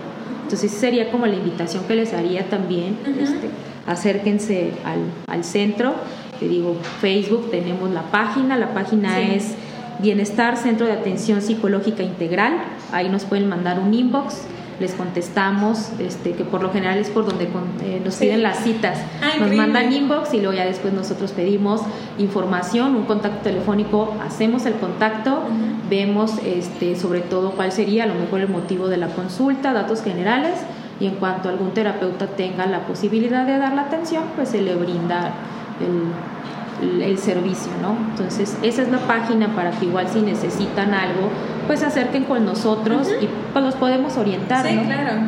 Entonces 0.44 0.72
sería 0.72 1.12
como 1.12 1.28
la 1.28 1.36
invitación 1.36 1.84
que 1.84 1.94
les 1.94 2.12
haría 2.12 2.50
también. 2.50 2.98
Uh 3.06 3.10
-huh. 3.10 3.22
este, 3.22 3.50
acérquense 3.90 4.72
al, 4.86 5.00
al, 5.28 5.44
centro. 5.44 5.96
Te 6.40 6.48
digo, 6.48 6.78
Facebook, 7.02 7.50
tenemos 7.52 7.90
la 7.92 8.04
página. 8.04 8.56
La 8.58 8.74
página 8.74 9.16
sí. 9.16 9.32
es 9.32 9.56
Bienestar 10.00 10.56
Centro 10.58 10.86
de 10.86 10.94
Atención 10.94 11.42
Psicológica 11.42 12.04
Integral. 12.04 12.54
Ahí 12.92 13.10
nos 13.10 13.26
pueden 13.26 13.50
mandar 13.50 13.80
un 13.80 13.94
inbox 13.94 14.46
les 14.80 14.94
contestamos, 14.94 15.90
este, 16.00 16.34
que 16.34 16.46
por 16.46 16.64
lo 16.64 16.72
general 16.72 16.98
es 17.00 17.10
por 17.10 17.26
donde 17.26 17.48
con, 17.50 17.64
eh, 17.84 18.02
nos 18.04 18.16
piden 18.16 18.38
sí. 18.38 18.42
las 18.42 18.64
citas. 18.64 18.98
Ah, 19.22 19.38
nos 19.40 19.54
mandan 19.54 19.92
inbox 19.92 20.34
y 20.34 20.38
luego 20.38 20.54
ya 20.54 20.66
después 20.66 20.94
nosotros 20.94 21.32
pedimos 21.32 21.82
información, 22.18 22.96
un 22.96 23.04
contacto 23.04 23.42
telefónico, 23.44 24.16
hacemos 24.26 24.66
el 24.66 24.76
contacto, 24.76 25.32
uh 25.32 25.50
-huh. 25.50 25.90
vemos 25.90 26.34
este, 26.46 26.96
sobre 26.96 27.20
todo 27.20 27.52
cuál 27.52 27.72
sería 27.72 28.06
a 28.06 28.08
lo 28.08 28.16
mejor 28.16 28.40
el 28.40 28.50
motivo 28.50 28.88
de 28.88 28.98
la 28.98 29.08
consulta, 29.08 29.74
datos 29.74 30.02
generales 30.02 30.54
y 31.00 31.08
en 31.08 31.16
cuanto 31.16 31.50
algún 31.50 31.72
terapeuta 31.72 32.28
tenga 32.28 32.66
la 32.66 32.82
posibilidad 32.82 33.46
de 33.46 33.58
dar 33.58 33.74
la 33.74 33.84
atención, 33.84 34.24
pues 34.36 34.50
se 34.50 34.62
le 34.62 34.76
brinda 34.76 35.32
el, 35.80 37.02
el, 37.02 37.18
servicio, 37.18 37.72
¿no? 37.82 37.96
Entonces, 38.12 38.58
esa 38.64 38.82
es 38.82 38.90
la 38.90 39.00
página 39.00 39.56
para 39.56 39.72
que 39.72 39.86
igual 39.86 40.08
si 40.10 40.22
necesitan 40.22 40.94
algo, 40.94 41.30
pues 41.68 41.80
se 41.80 41.86
acerquen 41.86 42.26
con 42.26 42.46
nosotros 42.46 43.08
uh 43.08 43.12
-huh. 43.12 43.24
y 43.24 43.30
pues 43.54 43.64
los 43.64 43.76
podemos 43.76 44.18
orientar, 44.18 44.68
sí, 44.68 44.76
¿no? 44.76 44.84
claro. 44.84 45.22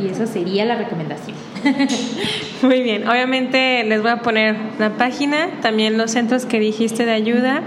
Y 0.00 0.08
esa 0.08 0.26
sería 0.26 0.64
la 0.64 0.74
recomendación. 0.74 1.36
Muy 2.62 2.82
bien, 2.82 3.08
obviamente 3.08 3.84
les 3.84 4.02
voy 4.02 4.10
a 4.10 4.18
poner 4.18 4.56
la 4.78 4.90
página, 4.90 5.60
también 5.62 5.96
los 5.96 6.10
centros 6.10 6.46
que 6.46 6.58
dijiste 6.58 7.04
de 7.04 7.12
ayuda. 7.12 7.62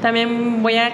También 0.00 0.62
voy 0.62 0.76
a 0.76 0.90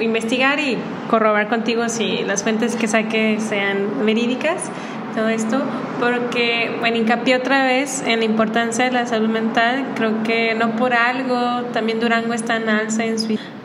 investigar 0.00 0.60
y 0.60 0.76
corroborar 1.08 1.48
contigo 1.48 1.88
si 1.88 2.18
las 2.24 2.42
fuentes 2.42 2.76
que 2.76 2.86
saque 2.86 3.38
sean 3.40 4.04
verídicas, 4.04 4.70
todo 5.14 5.28
esto, 5.28 5.60
porque, 5.98 6.76
bueno, 6.78 6.98
hincapié 6.98 7.36
otra 7.36 7.64
vez 7.64 8.04
en 8.06 8.20
la 8.20 8.24
importancia 8.24 8.84
de 8.84 8.92
la 8.92 9.06
salud 9.06 9.28
mental. 9.28 9.84
Creo 9.96 10.22
que 10.22 10.54
no 10.54 10.76
por 10.76 10.94
algo 10.94 11.64
también 11.72 11.98
Durango 11.98 12.34
está 12.34 12.56
en 12.56 12.68
alza 12.68 13.04
en 13.04 13.16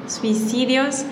suicidios. 0.08 1.06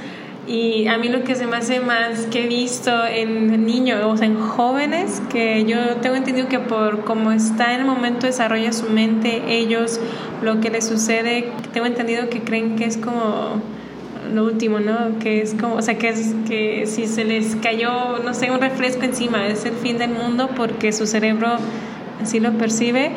Y 0.48 0.88
a 0.88 0.98
mí 0.98 1.08
lo 1.08 1.24
que 1.24 1.36
se 1.36 1.46
me 1.46 1.58
hace 1.58 1.80
más 1.80 2.26
que 2.26 2.46
he 2.46 2.48
visto 2.48 2.92
en 3.06 3.64
niños, 3.64 4.04
o 4.04 4.18
sea, 4.18 4.26
en 4.26 4.40
jóvenes, 4.40 5.22
que 5.30 5.64
yo 5.66 5.98
tengo 5.98 6.16
entendido 6.16 6.48
que 6.50 6.60
por 6.60 7.04
cómo 7.06 7.32
está 7.32 7.76
en 7.76 7.82
el 7.82 7.86
momento 7.86 8.26
desarrolla 8.26 8.74
su 8.74 8.90
mente, 8.90 9.44
ellos, 9.48 10.00
lo 10.42 10.60
que 10.60 10.72
les 10.72 10.88
sucede, 10.88 11.52
tengo 11.74 11.86
entendido 11.86 12.28
que 12.30 12.42
creen 12.42 12.76
que 12.76 12.86
es 12.86 12.98
como 12.98 13.62
lo 14.34 14.46
último, 14.46 14.80
¿no? 14.80 15.20
Que 15.20 15.42
es 15.42 15.54
como, 15.54 15.76
o 15.76 15.82
sea, 15.82 15.98
que, 15.98 16.10
es, 16.10 16.34
que 16.48 16.86
si 16.86 17.08
se 17.08 17.24
les 17.24 17.56
cayó, 17.58 18.20
no 18.24 18.34
sé, 18.34 18.52
un 18.52 18.60
refresco 18.60 19.04
encima, 19.04 19.48
es 19.48 19.66
el 19.66 19.74
fin 19.74 19.98
del 19.98 20.12
mundo 20.12 20.50
porque 20.56 20.92
su 20.92 21.06
cerebro 21.08 21.58
así 22.22 22.40
lo 22.40 22.52
percibe 22.54 23.12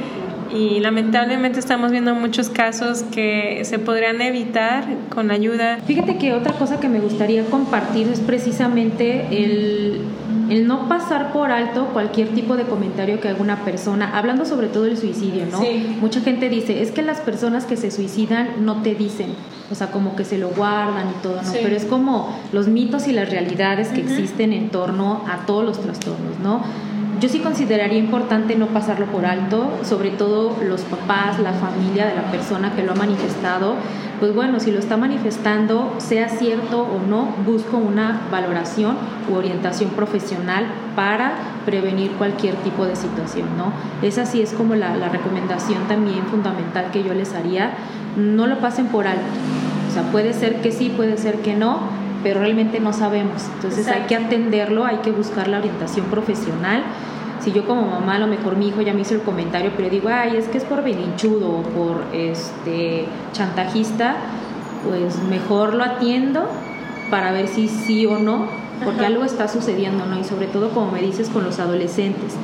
y 0.54 0.78
lamentablemente 0.80 1.58
estamos 1.58 1.90
viendo 1.90 2.14
muchos 2.14 2.48
casos 2.48 3.02
que 3.02 3.60
se 3.64 3.78
podrían 3.78 4.20
evitar 4.20 4.84
con 5.12 5.30
ayuda. 5.30 5.78
Fíjate 5.84 6.16
que 6.16 6.32
otra 6.32 6.52
cosa 6.52 6.78
que 6.78 6.88
me 6.88 7.00
gustaría 7.00 7.44
compartir 7.46 8.08
es 8.08 8.20
precisamente 8.20 9.26
el, 9.30 10.02
el 10.50 10.66
no 10.66 10.88
pasar 10.88 11.32
por 11.32 11.50
alto 11.50 11.86
cualquier 11.92 12.28
tipo 12.28 12.56
de 12.56 12.64
comentario 12.64 13.20
que 13.20 13.28
haga 13.28 13.40
una 13.40 13.64
persona, 13.64 14.16
hablando 14.16 14.44
sobre 14.44 14.68
todo 14.68 14.84
del 14.84 14.96
suicidio, 14.96 15.46
¿no? 15.50 15.60
Sí. 15.60 15.96
Mucha 16.00 16.20
gente 16.20 16.48
dice, 16.48 16.82
es 16.82 16.90
que 16.90 17.02
las 17.02 17.20
personas 17.20 17.64
que 17.64 17.76
se 17.76 17.90
suicidan 17.90 18.64
no 18.64 18.82
te 18.82 18.94
dicen, 18.94 19.34
o 19.70 19.74
sea, 19.74 19.90
como 19.90 20.16
que 20.16 20.24
se 20.24 20.38
lo 20.38 20.50
guardan 20.50 21.08
y 21.10 21.22
todo, 21.22 21.42
¿no? 21.42 21.50
Sí. 21.50 21.58
Pero 21.62 21.76
es 21.76 21.84
como 21.84 22.36
los 22.52 22.68
mitos 22.68 23.06
y 23.08 23.12
las 23.12 23.30
realidades 23.30 23.88
que 23.88 24.00
uh 24.00 24.04
-huh. 24.04 24.10
existen 24.10 24.52
en 24.52 24.70
torno 24.70 25.22
a 25.28 25.46
todos 25.46 25.64
los 25.64 25.80
trastornos, 25.80 26.38
¿no? 26.42 26.62
Yo 27.20 27.28
sí 27.28 27.40
consideraría 27.40 27.98
importante 27.98 28.56
no 28.56 28.66
pasarlo 28.68 29.06
por 29.06 29.26
alto, 29.26 29.70
sobre 29.82 30.10
todo 30.10 30.56
los 30.62 30.82
papás, 30.82 31.38
la 31.38 31.52
familia 31.52 32.06
de 32.06 32.14
la 32.14 32.30
persona 32.30 32.74
que 32.74 32.82
lo 32.82 32.92
ha 32.92 32.94
manifestado. 32.94 33.74
Pues 34.20 34.34
bueno, 34.34 34.60
si 34.60 34.70
lo 34.70 34.78
está 34.78 34.96
manifestando, 34.96 35.94
sea 35.98 36.28
cierto 36.28 36.82
o 36.82 37.00
no, 37.08 37.28
busco 37.44 37.76
una 37.76 38.22
valoración 38.30 38.96
u 39.30 39.34
orientación 39.34 39.90
profesional 39.90 40.66
para 40.96 41.34
prevenir 41.66 42.12
cualquier 42.12 42.54
tipo 42.56 42.86
de 42.86 42.96
situación, 42.96 43.48
¿no? 43.56 43.72
Esa 44.06 44.26
sí 44.26 44.40
es 44.40 44.52
como 44.52 44.74
la, 44.74 44.96
la 44.96 45.08
recomendación 45.08 45.86
también 45.88 46.24
fundamental 46.26 46.90
que 46.92 47.02
yo 47.02 47.14
les 47.14 47.34
haría. 47.34 47.72
No 48.16 48.46
lo 48.46 48.58
pasen 48.58 48.86
por 48.86 49.06
alto. 49.06 49.22
O 49.90 49.92
sea, 49.92 50.02
puede 50.10 50.32
ser 50.32 50.60
que 50.60 50.72
sí, 50.72 50.92
puede 50.94 51.16
ser 51.16 51.40
que 51.40 51.54
no, 51.54 51.78
pero 52.24 52.40
realmente 52.40 52.80
no 52.80 52.92
sabemos. 52.92 53.42
Entonces 53.54 53.86
Exacto. 53.86 54.00
hay 54.02 54.08
que 54.08 54.16
atenderlo, 54.16 54.84
hay 54.84 54.96
que 54.96 55.12
buscar 55.12 55.46
la 55.46 55.58
orientación 55.58 56.06
profesional. 56.06 56.82
Si 57.40 57.52
yo 57.52 57.66
como 57.66 57.82
mamá, 57.86 58.16
a 58.16 58.18
lo 58.18 58.26
mejor 58.26 58.56
mi 58.56 58.68
hijo 58.68 58.80
ya 58.80 58.94
me 58.94 59.02
hizo 59.02 59.14
el 59.14 59.20
comentario, 59.20 59.72
pero 59.76 59.90
digo, 59.90 60.08
ay, 60.08 60.36
es 60.38 60.48
que 60.48 60.56
es 60.56 60.64
por 60.64 60.82
belinchudo 60.82 61.58
o 61.58 61.62
por 61.62 62.02
este 62.14 63.04
chantajista, 63.32 64.16
pues 64.88 65.22
mejor 65.28 65.74
lo 65.74 65.84
atiendo 65.84 66.48
para 67.10 67.32
ver 67.32 67.46
si 67.46 67.68
sí 67.68 68.06
o 68.06 68.18
no, 68.18 68.46
porque 68.82 69.00
Ajá. 69.00 69.08
algo 69.08 69.24
está 69.24 69.46
sucediendo, 69.46 70.06
¿no? 70.06 70.18
Y 70.18 70.24
sobre 70.24 70.46
todo, 70.46 70.70
como 70.70 70.90
me 70.90 71.02
dices, 71.02 71.28
con 71.28 71.44
los 71.44 71.58
adolescentes. 71.60 72.34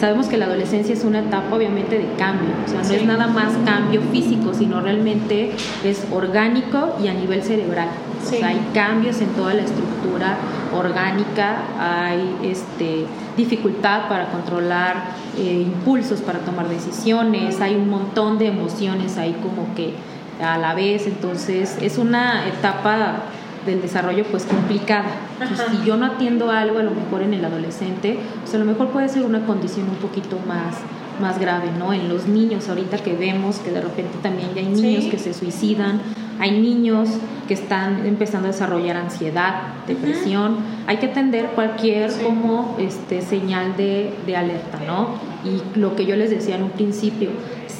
Sabemos 0.00 0.26
que 0.26 0.36
la 0.36 0.46
adolescencia 0.46 0.92
es 0.92 1.04
una 1.04 1.20
etapa 1.20 1.54
obviamente 1.54 1.98
de 1.98 2.08
cambio, 2.18 2.50
o 2.64 2.68
sea, 2.68 2.80
no 2.80 2.84
sí. 2.84 2.94
es 2.96 3.04
nada 3.04 3.26
más 3.26 3.52
cambio 3.64 4.02
físico, 4.12 4.52
sino 4.52 4.80
realmente 4.80 5.52
es 5.84 6.04
orgánico 6.12 6.96
y 7.02 7.08
a 7.08 7.14
nivel 7.14 7.42
cerebral. 7.42 7.88
Sí. 8.22 8.36
O 8.36 8.38
sea, 8.38 8.48
hay 8.48 8.60
cambios 8.74 9.20
en 9.20 9.28
toda 9.28 9.54
la 9.54 9.62
estructura 9.62 10.36
orgánica, 10.74 11.58
hay 11.78 12.36
este, 12.42 13.06
dificultad 13.36 14.08
para 14.08 14.26
controlar 14.30 15.14
eh, 15.38 15.64
impulsos, 15.66 16.20
para 16.20 16.40
tomar 16.40 16.68
decisiones, 16.68 17.60
hay 17.60 17.76
un 17.76 17.88
montón 17.88 18.38
de 18.38 18.48
emociones 18.48 19.16
ahí 19.16 19.36
como 19.42 19.74
que 19.74 19.94
a 20.42 20.58
la 20.58 20.74
vez, 20.74 21.06
entonces 21.06 21.78
es 21.80 21.98
una 21.98 22.48
etapa 22.48 23.22
del 23.66 23.82
desarrollo 23.82 24.24
pues 24.30 24.44
complicada. 24.44 25.06
Entonces, 25.40 25.66
si 25.70 25.86
yo 25.86 25.96
no 25.96 26.06
atiendo 26.06 26.50
algo 26.50 26.78
a 26.78 26.82
lo 26.82 26.90
mejor 26.92 27.22
en 27.22 27.34
el 27.34 27.44
adolescente, 27.44 28.18
pues 28.42 28.54
a 28.54 28.58
lo 28.58 28.64
mejor 28.64 28.88
puede 28.88 29.08
ser 29.08 29.24
una 29.24 29.46
condición 29.46 29.88
un 29.88 29.96
poquito 29.96 30.38
más 30.46 30.76
más 31.20 31.38
grave, 31.38 31.68
¿no? 31.78 31.92
En 31.92 32.08
los 32.08 32.26
niños 32.26 32.68
ahorita 32.68 32.98
que 32.98 33.14
vemos 33.14 33.58
que 33.58 33.70
de 33.70 33.80
repente 33.80 34.18
también 34.20 34.48
ya 34.52 34.62
hay 34.62 34.66
niños 34.66 35.04
sí. 35.04 35.10
que 35.10 35.18
se 35.20 35.32
suicidan 35.32 36.00
hay 36.40 36.60
niños 36.60 37.08
que 37.46 37.54
están 37.54 38.06
empezando 38.06 38.48
a 38.48 38.52
desarrollar 38.52 38.96
ansiedad, 38.96 39.62
depresión. 39.86 40.56
Hay 40.86 40.96
que 40.96 41.06
atender 41.06 41.46
cualquier 41.54 42.10
como 42.22 42.76
este, 42.78 43.22
señal 43.22 43.76
de, 43.76 44.12
de 44.26 44.36
alerta, 44.36 44.80
¿no? 44.86 45.10
Y 45.44 45.78
lo 45.78 45.94
que 45.94 46.06
yo 46.06 46.16
les 46.16 46.30
decía 46.30 46.56
en 46.56 46.64
un 46.64 46.70
principio, 46.70 47.30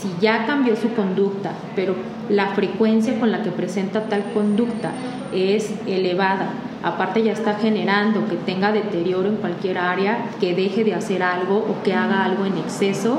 si 0.05 0.15
ya 0.21 0.45
cambió 0.45 0.77
su 0.77 0.93
conducta, 0.93 1.53
pero 1.75 1.95
la 2.29 2.49
frecuencia 2.49 3.19
con 3.19 3.33
la 3.33 3.43
que 3.43 3.51
presenta 3.51 4.03
tal 4.03 4.23
conducta 4.35 4.93
es 5.33 5.73
elevada, 5.87 6.51
aparte 6.83 7.23
ya 7.23 7.33
está 7.33 7.55
generando 7.55 8.29
que 8.29 8.37
tenga 8.37 8.71
deterioro 8.71 9.31
en 9.31 9.37
cualquier 9.37 9.79
área, 9.79 10.27
que 10.41 10.55
deje 10.55 10.85
de 10.85 10.95
hacer 10.95 11.23
algo 11.23 11.57
o 11.57 11.83
que 11.83 11.95
haga 11.95 12.23
algo 12.23 12.45
en 12.45 12.59
exceso, 12.59 13.19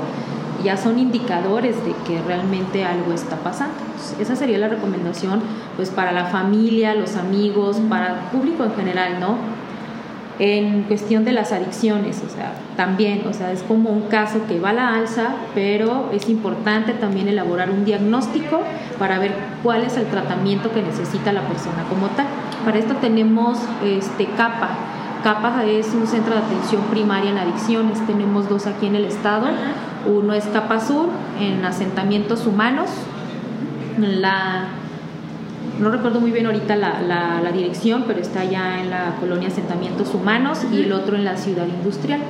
ya 0.64 0.78
son 0.78 1.00
indicadores 1.00 1.76
de 1.84 1.94
que 2.08 2.22
realmente 2.22 2.86
algo 2.86 3.14
está 3.14 3.38
pasando. 3.38 3.74
Esa 4.20 4.36
sería 4.36 4.60
la 4.60 4.68
recomendación 4.68 5.42
pues 5.76 5.90
para 5.90 6.12
la 6.12 6.26
familia, 6.26 6.94
los 6.94 7.16
amigos, 7.16 7.78
para 7.90 8.08
el 8.10 8.20
público 8.32 8.64
en 8.64 8.76
general, 8.76 9.20
¿no? 9.20 9.38
En 10.38 10.84
cuestión 10.84 11.24
de 11.24 11.32
las 11.32 11.54
adicciones, 11.54 12.22
o 12.26 12.30
sea, 12.30 12.54
también, 12.76 13.26
o 13.26 13.32
sea, 13.32 13.54
es 13.54 13.64
como 13.64 13.90
un 13.90 14.04
caso 14.04 14.42
que 14.48 14.60
va 14.60 14.72
a 14.72 14.74
la 14.74 14.96
alza, 14.96 15.36
pero 15.54 16.10
es 16.12 16.28
importante 16.28 16.92
también 16.92 17.30
elaborar 17.30 17.72
un 17.72 17.86
diagnóstico 17.86 18.62
para 19.00 19.18
ver 19.18 19.34
cuál 19.64 19.84
es 19.84 19.96
el 19.96 20.06
tratamiento 20.08 20.74
que 20.74 20.82
necesita 20.82 21.32
la 21.32 21.42
persona 21.42 21.84
como 21.88 22.08
tal. 22.08 22.28
Para 22.66 22.78
esto 22.80 22.96
tenemos 22.96 23.60
este 23.84 24.26
CAPA. 24.26 24.70
CAPA 25.24 25.66
es 25.66 25.88
un 25.94 26.06
centro 26.06 26.36
de 26.36 26.42
atención 26.42 26.82
primaria 26.92 27.32
en 27.32 27.38
adicciones. 27.38 28.06
Tenemos 28.06 28.50
dos 28.50 28.68
aquí 28.68 28.88
en 28.88 28.96
el 28.96 29.06
estado. 29.06 29.48
Uno 30.06 30.34
es 30.34 30.46
Capa 30.46 30.80
Sur, 30.80 31.08
en 31.40 31.64
asentamientos 31.66 32.46
humanos. 32.46 32.90
La, 33.98 34.66
no 35.80 35.92
recuerdo 35.92 36.20
muy 36.20 36.32
bien 36.32 36.46
ahorita 36.46 36.76
la, 36.76 37.02
la, 37.02 37.52
dirección, 37.52 38.04
pero 38.08 38.20
está 38.20 38.44
ya 38.44 38.82
en 38.82 38.90
la 38.90 39.16
colonia 39.20 39.48
Asentamientos 39.48 40.14
Humanos 40.14 40.66
y 40.72 40.84
el 40.84 40.92
otro 40.92 41.16
en 41.16 41.26
la 41.26 41.38
ciudad 41.38 41.68
industrial. 41.68 42.22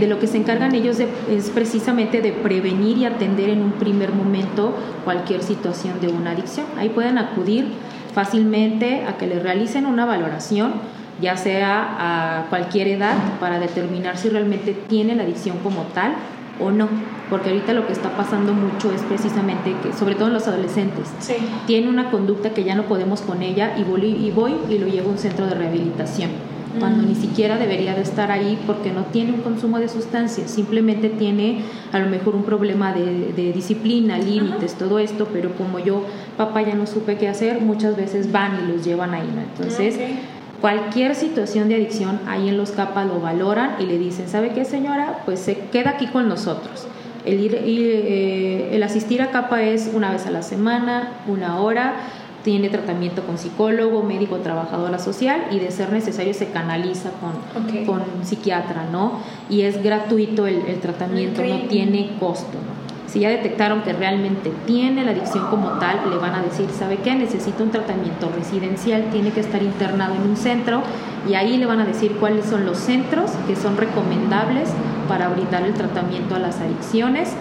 De 0.00 0.06
lo 0.06 0.18
que 0.18 0.26
se 0.26 0.38
encargan 0.38 0.74
ellos 0.74 0.98
es 0.98 1.50
precisamente 1.50 2.20
de 2.20 2.32
prevenir 2.32 2.98
y 2.98 3.04
atender 3.04 3.50
en 3.50 3.62
un 3.62 3.72
primer 3.72 4.12
momento 4.12 4.74
cualquier 5.04 5.42
situación 5.42 6.00
de 6.00 6.08
una 6.08 6.32
adicción. 6.32 6.66
Ahí 6.78 6.88
pueden 6.88 7.18
acudir 7.18 7.68
fácilmente 8.14 9.04
a 9.06 9.16
que 9.16 9.26
les 9.26 9.42
realicen 9.42 9.86
una 9.86 10.04
valoración, 10.04 10.74
ya 11.20 11.36
sea 11.36 11.96
a 11.98 12.46
cualquier 12.48 12.88
edad, 12.88 13.14
para 13.40 13.58
determinar 13.58 14.16
si 14.16 14.28
realmente 14.28 14.72
tiene 14.72 15.14
la 15.14 15.22
adicción 15.22 15.58
como 15.62 15.82
tal 15.94 16.14
o 16.60 16.70
no, 16.70 16.88
porque 17.28 17.50
ahorita 17.50 17.72
lo 17.72 17.86
que 17.86 17.92
está 17.92 18.16
pasando 18.16 18.52
mucho 18.52 18.92
es 18.92 19.02
precisamente 19.02 19.74
que, 19.82 19.92
sobre 19.92 20.14
todo 20.14 20.28
en 20.28 20.34
los 20.34 20.46
adolescentes, 20.46 21.08
tiene 21.66 21.88
una 21.88 22.10
conducta 22.10 22.50
que 22.50 22.64
ya 22.64 22.74
no 22.74 22.84
podemos 22.84 23.20
con 23.20 23.42
ella 23.42 23.76
y 23.76 23.82
voy 23.82 24.04
y, 24.04 24.30
voy 24.30 24.54
y 24.68 24.78
lo 24.78 24.86
llevo 24.86 25.10
a 25.10 25.12
un 25.12 25.18
centro 25.18 25.46
de 25.46 25.54
rehabilitación, 25.54 26.30
cuando 26.78 27.02
mm. 27.02 27.08
ni 27.08 27.14
siquiera 27.14 27.56
debería 27.56 27.94
de 27.94 28.02
estar 28.02 28.30
ahí 28.30 28.58
porque 28.66 28.92
no 28.92 29.04
tiene 29.06 29.32
un 29.32 29.40
consumo 29.40 29.78
de 29.80 29.88
sustancias, 29.88 30.50
simplemente 30.50 31.08
tiene 31.08 31.62
a 31.92 31.98
lo 31.98 32.08
mejor 32.08 32.36
un 32.36 32.44
problema 32.44 32.92
de, 32.92 33.52
disciplina, 33.52 34.18
límites, 34.18 34.74
todo 34.74 34.98
esto, 34.98 35.28
pero 35.32 35.52
como 35.52 35.78
yo, 35.78 36.02
papá, 36.36 36.62
ya 36.62 36.74
no 36.74 36.86
supe 36.86 37.16
qué 37.16 37.28
hacer, 37.28 37.60
muchas 37.60 37.96
veces 37.96 38.30
van 38.30 38.64
y 38.64 38.72
los 38.72 38.84
llevan 38.84 39.14
ahí, 39.14 39.28
¿no? 39.34 39.42
Entonces... 39.42 39.98
Cualquier 40.58 41.14
situación 41.14 41.68
de 41.68 41.74
adicción, 41.74 42.18
ahí 42.26 42.48
en 42.48 42.56
los 42.56 42.70
CAPA 42.70 43.04
lo 43.04 43.20
valoran 43.20 43.76
y 43.78 43.84
le 43.84 43.98
dicen, 43.98 44.26
¿sabe 44.26 44.52
qué 44.54 44.64
señora? 44.64 45.20
Pues 45.26 45.38
se 45.40 45.58
queda 45.70 45.90
aquí 45.90 46.06
con 46.06 46.30
nosotros. 46.30 46.88
El, 47.26 47.40
ir, 47.40 47.54
eh, 47.54 48.70
el 48.72 48.82
asistir 48.82 49.20
a 49.20 49.30
CAPA 49.30 49.62
es 49.62 49.90
una 49.92 50.10
vez 50.10 50.26
a 50.26 50.30
la 50.30 50.42
semana, 50.42 51.22
una 51.26 51.60
hora, 51.60 51.96
tiene 52.44 52.68
tratamiento 52.68 53.22
con 53.22 53.38
psicólogo, 53.38 54.04
médico, 54.04 54.36
trabajadora 54.36 55.00
social 55.00 55.48
y 55.50 55.58
de 55.58 55.72
ser 55.72 55.92
necesario 55.92 56.32
se 56.32 56.50
canaliza 56.50 57.10
con, 57.20 57.84
con 57.84 58.02
psiquiatra, 58.22 58.86
¿no? 58.92 59.14
Y 59.50 59.62
es 59.62 59.82
gratuito 59.82 60.46
el, 60.46 60.64
el 60.66 60.78
tratamiento, 60.78 61.42
no 61.42 61.62
tiene 61.68 62.12
costo, 62.20 62.52
¿no? 62.54 62.85
Si 63.16 63.20
ya 63.20 63.30
detectaron 63.30 63.80
que 63.80 63.94
realmente 63.94 64.52
tiene 64.66 65.02
la 65.02 65.12
adicción 65.12 65.46
como 65.46 65.70
tal, 65.78 66.10
le 66.10 66.18
van 66.18 66.34
a 66.34 66.42
decir, 66.42 66.68
¿sabe 66.78 66.98
qué? 66.98 67.14
Necesita 67.14 67.62
un 67.62 67.70
tratamiento 67.70 68.30
residencial, 68.36 69.08
tiene 69.10 69.30
que 69.30 69.40
estar 69.40 69.62
internado 69.62 70.16
en 70.16 70.20
un 70.20 70.36
centro 70.36 70.82
y 71.26 71.32
ahí 71.32 71.56
le 71.56 71.64
van 71.64 71.80
a 71.80 71.86
decir 71.86 72.12
cuáles 72.20 72.44
son 72.44 72.66
los 72.66 72.76
centros 72.76 73.30
que 73.46 73.56
son 73.56 73.78
recomendables 73.78 74.68
para 75.08 75.28
brindar 75.28 75.62
el 75.62 75.72
tratamiento 75.72 76.34
a 76.34 76.40
las 76.40 76.60
adicciones. 76.60 77.32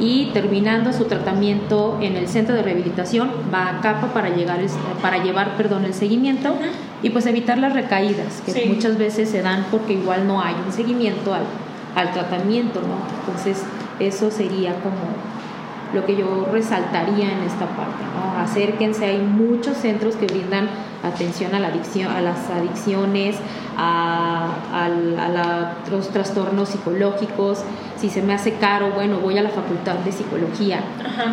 Y 0.00 0.30
terminando 0.32 0.92
su 0.92 1.04
tratamiento 1.04 1.98
en 2.00 2.16
el 2.16 2.26
centro 2.26 2.56
de 2.56 2.62
rehabilitación 2.62 3.30
va 3.54 3.68
a 3.68 3.80
capa 3.82 4.08
para 4.12 4.30
llegar 4.30 4.58
para 5.00 5.22
llevar 5.22 5.56
perdón 5.56 5.84
el 5.84 5.94
seguimiento 5.94 6.56
y 7.04 7.10
pues 7.10 7.26
evitar 7.26 7.56
las 7.58 7.74
recaídas 7.74 8.42
que 8.44 8.66
muchas 8.66 8.98
veces 8.98 9.30
se 9.30 9.42
dan 9.42 9.66
porque 9.70 9.92
igual 9.92 10.26
no 10.26 10.42
hay 10.42 10.56
un 10.66 10.72
seguimiento 10.72 11.32
al, 11.34 11.42
al 11.94 12.12
tratamiento 12.12 12.80
no 12.80 12.96
entonces 13.20 13.62
eso 14.00 14.30
sería 14.30 14.74
como 14.80 14.96
lo 15.92 16.06
que 16.06 16.16
yo 16.16 16.48
resaltaría 16.52 17.32
en 17.32 17.40
esta 17.40 17.66
parte. 17.66 18.04
¿no? 18.14 18.40
Acérquense, 18.40 19.04
hay 19.06 19.18
muchos 19.18 19.76
centros 19.76 20.16
que 20.16 20.26
brindan 20.26 20.68
atención 21.02 21.54
a, 21.54 21.60
la 21.60 21.68
adicción, 21.68 22.12
a 22.12 22.20
las 22.20 22.48
adicciones, 22.50 23.36
a, 23.76 24.88
los 25.90 26.08
trastornos 26.10 26.68
psicológicos. 26.68 27.64
Si 27.96 28.08
se 28.08 28.22
me 28.22 28.32
hace 28.32 28.54
caro, 28.54 28.90
bueno, 28.90 29.18
voy 29.18 29.38
a 29.38 29.42
la 29.42 29.50
facultad 29.50 29.96
de 29.96 30.12
psicología. 30.12 30.80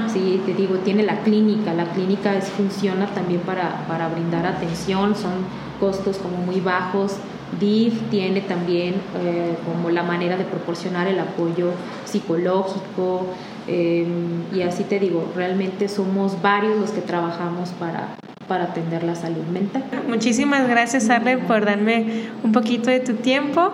Si 0.08 0.42
te 0.46 0.54
digo, 0.54 0.76
tiene 0.78 1.04
la 1.04 1.20
clínica, 1.22 1.74
la 1.74 1.86
clínica 1.86 2.36
es, 2.36 2.50
funciona 2.50 3.06
también 3.08 3.42
para, 3.42 3.86
para 3.88 4.10
brindar 4.10 4.46
atención, 4.46 5.16
son 5.16 5.46
costos 5.80 6.18
como 6.18 6.38
muy 6.38 6.60
bajos 6.60 7.18
DIF 7.60 8.10
tiene 8.10 8.42
también 8.42 8.96
eh, 9.20 9.56
como 9.66 9.90
la 9.90 10.04
manera 10.04 10.38
de 10.38 10.44
proporcionar 10.44 11.08
el 11.08 11.20
apoyo 11.20 11.72
psicológico 12.06 13.28
em, 13.68 14.44
y 14.54 14.62
así 14.62 14.84
te 14.84 15.00
digo, 15.00 15.32
realmente 15.36 15.88
somos 15.88 16.42
varios 16.42 16.78
los 16.78 16.92
que 16.92 17.02
trabajamos 17.02 17.70
para, 17.72 18.16
para 18.48 18.66
atender 18.66 19.04
la 19.04 19.16
salud 19.16 19.46
mental. 19.52 19.84
Muchísimas 20.08 20.68
gracias 20.68 21.10
Arle 21.10 21.38
por 21.38 21.66
darme 21.66 22.30
un 22.44 22.52
poquito 22.52 22.90
de 22.90 23.00
tu 23.00 23.14
tiempo 23.14 23.72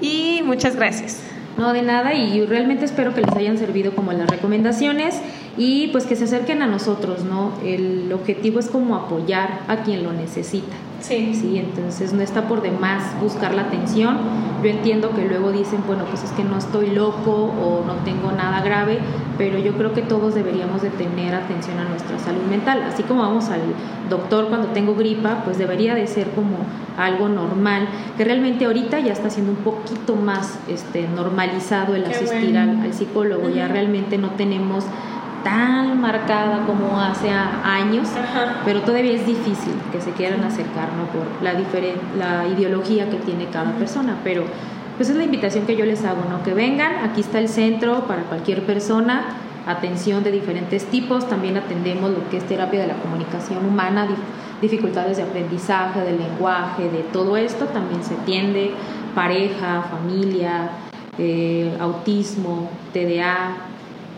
y 0.00 0.40
muchas 0.44 0.76
gracias. 0.76 1.22
No, 1.58 1.72
de 1.72 1.80
nada 1.80 2.12
y 2.12 2.44
realmente 2.44 2.84
espero 2.84 3.14
que 3.14 3.22
les 3.22 3.34
hayan 3.34 3.56
servido 3.56 3.92
como 3.94 4.12
las 4.12 4.28
recomendaciones 4.28 5.18
y 5.56 5.88
pues 5.88 6.04
que 6.04 6.14
se 6.14 6.24
acerquen 6.24 6.60
a 6.60 6.66
nosotros, 6.66 7.24
¿no? 7.24 7.52
El 7.64 8.12
objetivo 8.12 8.60
es 8.60 8.68
como 8.68 8.94
apoyar 8.94 9.60
a 9.66 9.78
quien 9.78 10.04
lo 10.04 10.12
necesita. 10.12 10.76
Sí. 11.06 11.34
Sí, 11.34 11.58
entonces 11.58 12.12
no 12.12 12.22
está 12.22 12.48
por 12.48 12.62
demás 12.62 13.02
buscar 13.20 13.54
la 13.54 13.62
atención. 13.62 14.18
Yo 14.62 14.70
entiendo 14.70 15.10
que 15.10 15.24
luego 15.24 15.52
dicen, 15.52 15.84
bueno, 15.86 16.04
pues 16.06 16.24
es 16.24 16.30
que 16.32 16.42
no 16.42 16.58
estoy 16.58 16.90
loco 16.90 17.30
o 17.30 17.84
no 17.86 17.94
tengo 18.04 18.32
nada 18.32 18.60
grave, 18.62 18.98
pero 19.38 19.58
yo 19.58 19.72
creo 19.76 19.92
que 19.92 20.02
todos 20.02 20.34
deberíamos 20.34 20.82
de 20.82 20.90
tener 20.90 21.34
atención 21.34 21.78
a 21.78 21.84
nuestra 21.84 22.18
salud 22.18 22.42
mental. 22.50 22.82
Así 22.82 23.04
como 23.04 23.22
vamos 23.22 23.48
al 23.50 23.60
doctor 24.10 24.48
cuando 24.48 24.68
tengo 24.68 24.94
gripa, 24.94 25.42
pues 25.44 25.58
debería 25.58 25.94
de 25.94 26.06
ser 26.06 26.30
como 26.30 26.56
algo 26.96 27.28
normal, 27.28 27.86
que 28.16 28.24
realmente 28.24 28.64
ahorita 28.64 28.98
ya 29.00 29.12
está 29.12 29.30
siendo 29.30 29.52
un 29.52 29.58
poquito 29.58 30.16
más 30.16 30.58
este, 30.68 31.06
normalizado 31.08 31.94
el 31.94 32.04
asistir 32.04 32.56
al, 32.56 32.92
psicólogo, 32.92 33.50
ya 33.50 33.68
realmente 33.68 34.18
no 34.18 34.30
tenemos 34.30 34.84
tan 35.44 36.00
marcada 36.00 36.64
como 36.66 37.00
hace 37.00 37.30
años, 37.30 38.08
pero 38.64 38.82
todavía 38.82 39.12
es 39.12 39.26
difícil 39.26 39.74
que 39.92 40.00
se 40.00 40.10
quieran 40.12 40.42
acercar 40.44 40.88
¿no? 40.92 41.06
por 41.06 41.26
la, 41.42 41.54
la 42.18 42.48
ideología 42.48 43.08
que 43.08 43.16
tiene 43.16 43.46
cada 43.46 43.72
persona, 43.72 44.16
pero 44.24 44.44
pues 44.96 45.10
es 45.10 45.16
la 45.16 45.24
invitación 45.24 45.66
que 45.66 45.76
yo 45.76 45.84
les 45.84 46.04
hago, 46.04 46.22
¿no? 46.28 46.42
que 46.42 46.54
vengan, 46.54 47.04
aquí 47.04 47.20
está 47.20 47.38
el 47.38 47.48
centro 47.48 48.06
para 48.06 48.22
cualquier 48.22 48.64
persona, 48.64 49.24
atención 49.66 50.22
de 50.22 50.30
diferentes 50.32 50.84
tipos, 50.86 51.28
también 51.28 51.56
atendemos 51.56 52.10
lo 52.10 52.28
que 52.30 52.38
es 52.38 52.44
terapia 52.44 52.80
de 52.80 52.86
la 52.86 52.94
comunicación 52.94 53.66
humana, 53.66 54.08
dificultades 54.62 55.16
de 55.18 55.24
aprendizaje, 55.24 56.00
del 56.00 56.18
lenguaje, 56.18 56.88
de 56.88 57.02
todo 57.12 57.36
esto, 57.36 57.66
también 57.66 58.02
se 58.02 58.14
atiende, 58.14 58.72
pareja, 59.14 59.82
familia, 59.82 60.70
eh, 61.18 61.76
autismo, 61.80 62.70
TDA, 62.92 63.56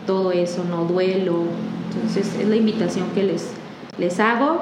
todo 0.05 0.31
eso, 0.31 0.63
no 0.63 0.85
duelo. 0.85 1.43
Entonces 1.93 2.35
es 2.39 2.47
la 2.47 2.55
invitación 2.55 3.07
que 3.13 3.23
les, 3.23 3.51
les 3.97 4.19
hago 4.19 4.59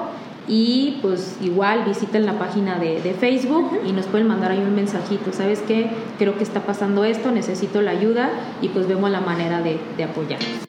y 0.47 0.99
pues 1.01 1.37
igual 1.41 1.83
visiten 1.85 2.25
la 2.25 2.39
página 2.39 2.79
de, 2.79 3.15
Facebook 3.19 3.71
y 3.85 3.91
nos 3.91 4.05
pueden 4.05 4.27
mandar 4.27 4.51
ahí 4.51 4.59
un 4.59 4.75
mensajito, 4.75 5.33
¿sabes 5.33 5.61
qué? 5.67 5.89
Creo 6.17 6.37
que 6.37 6.43
está 6.43 6.61
pasando 6.61 7.03
esto, 7.03 7.31
necesito 7.31 7.81
la 7.81 7.91
ayuda 7.91 8.29
y 8.61 8.69
pues 8.69 8.87
vemos 8.87 9.09
la 9.09 9.21
manera 9.21 9.61
de, 9.61 9.79
de 9.97 10.03
apoyarnos. 10.03 10.66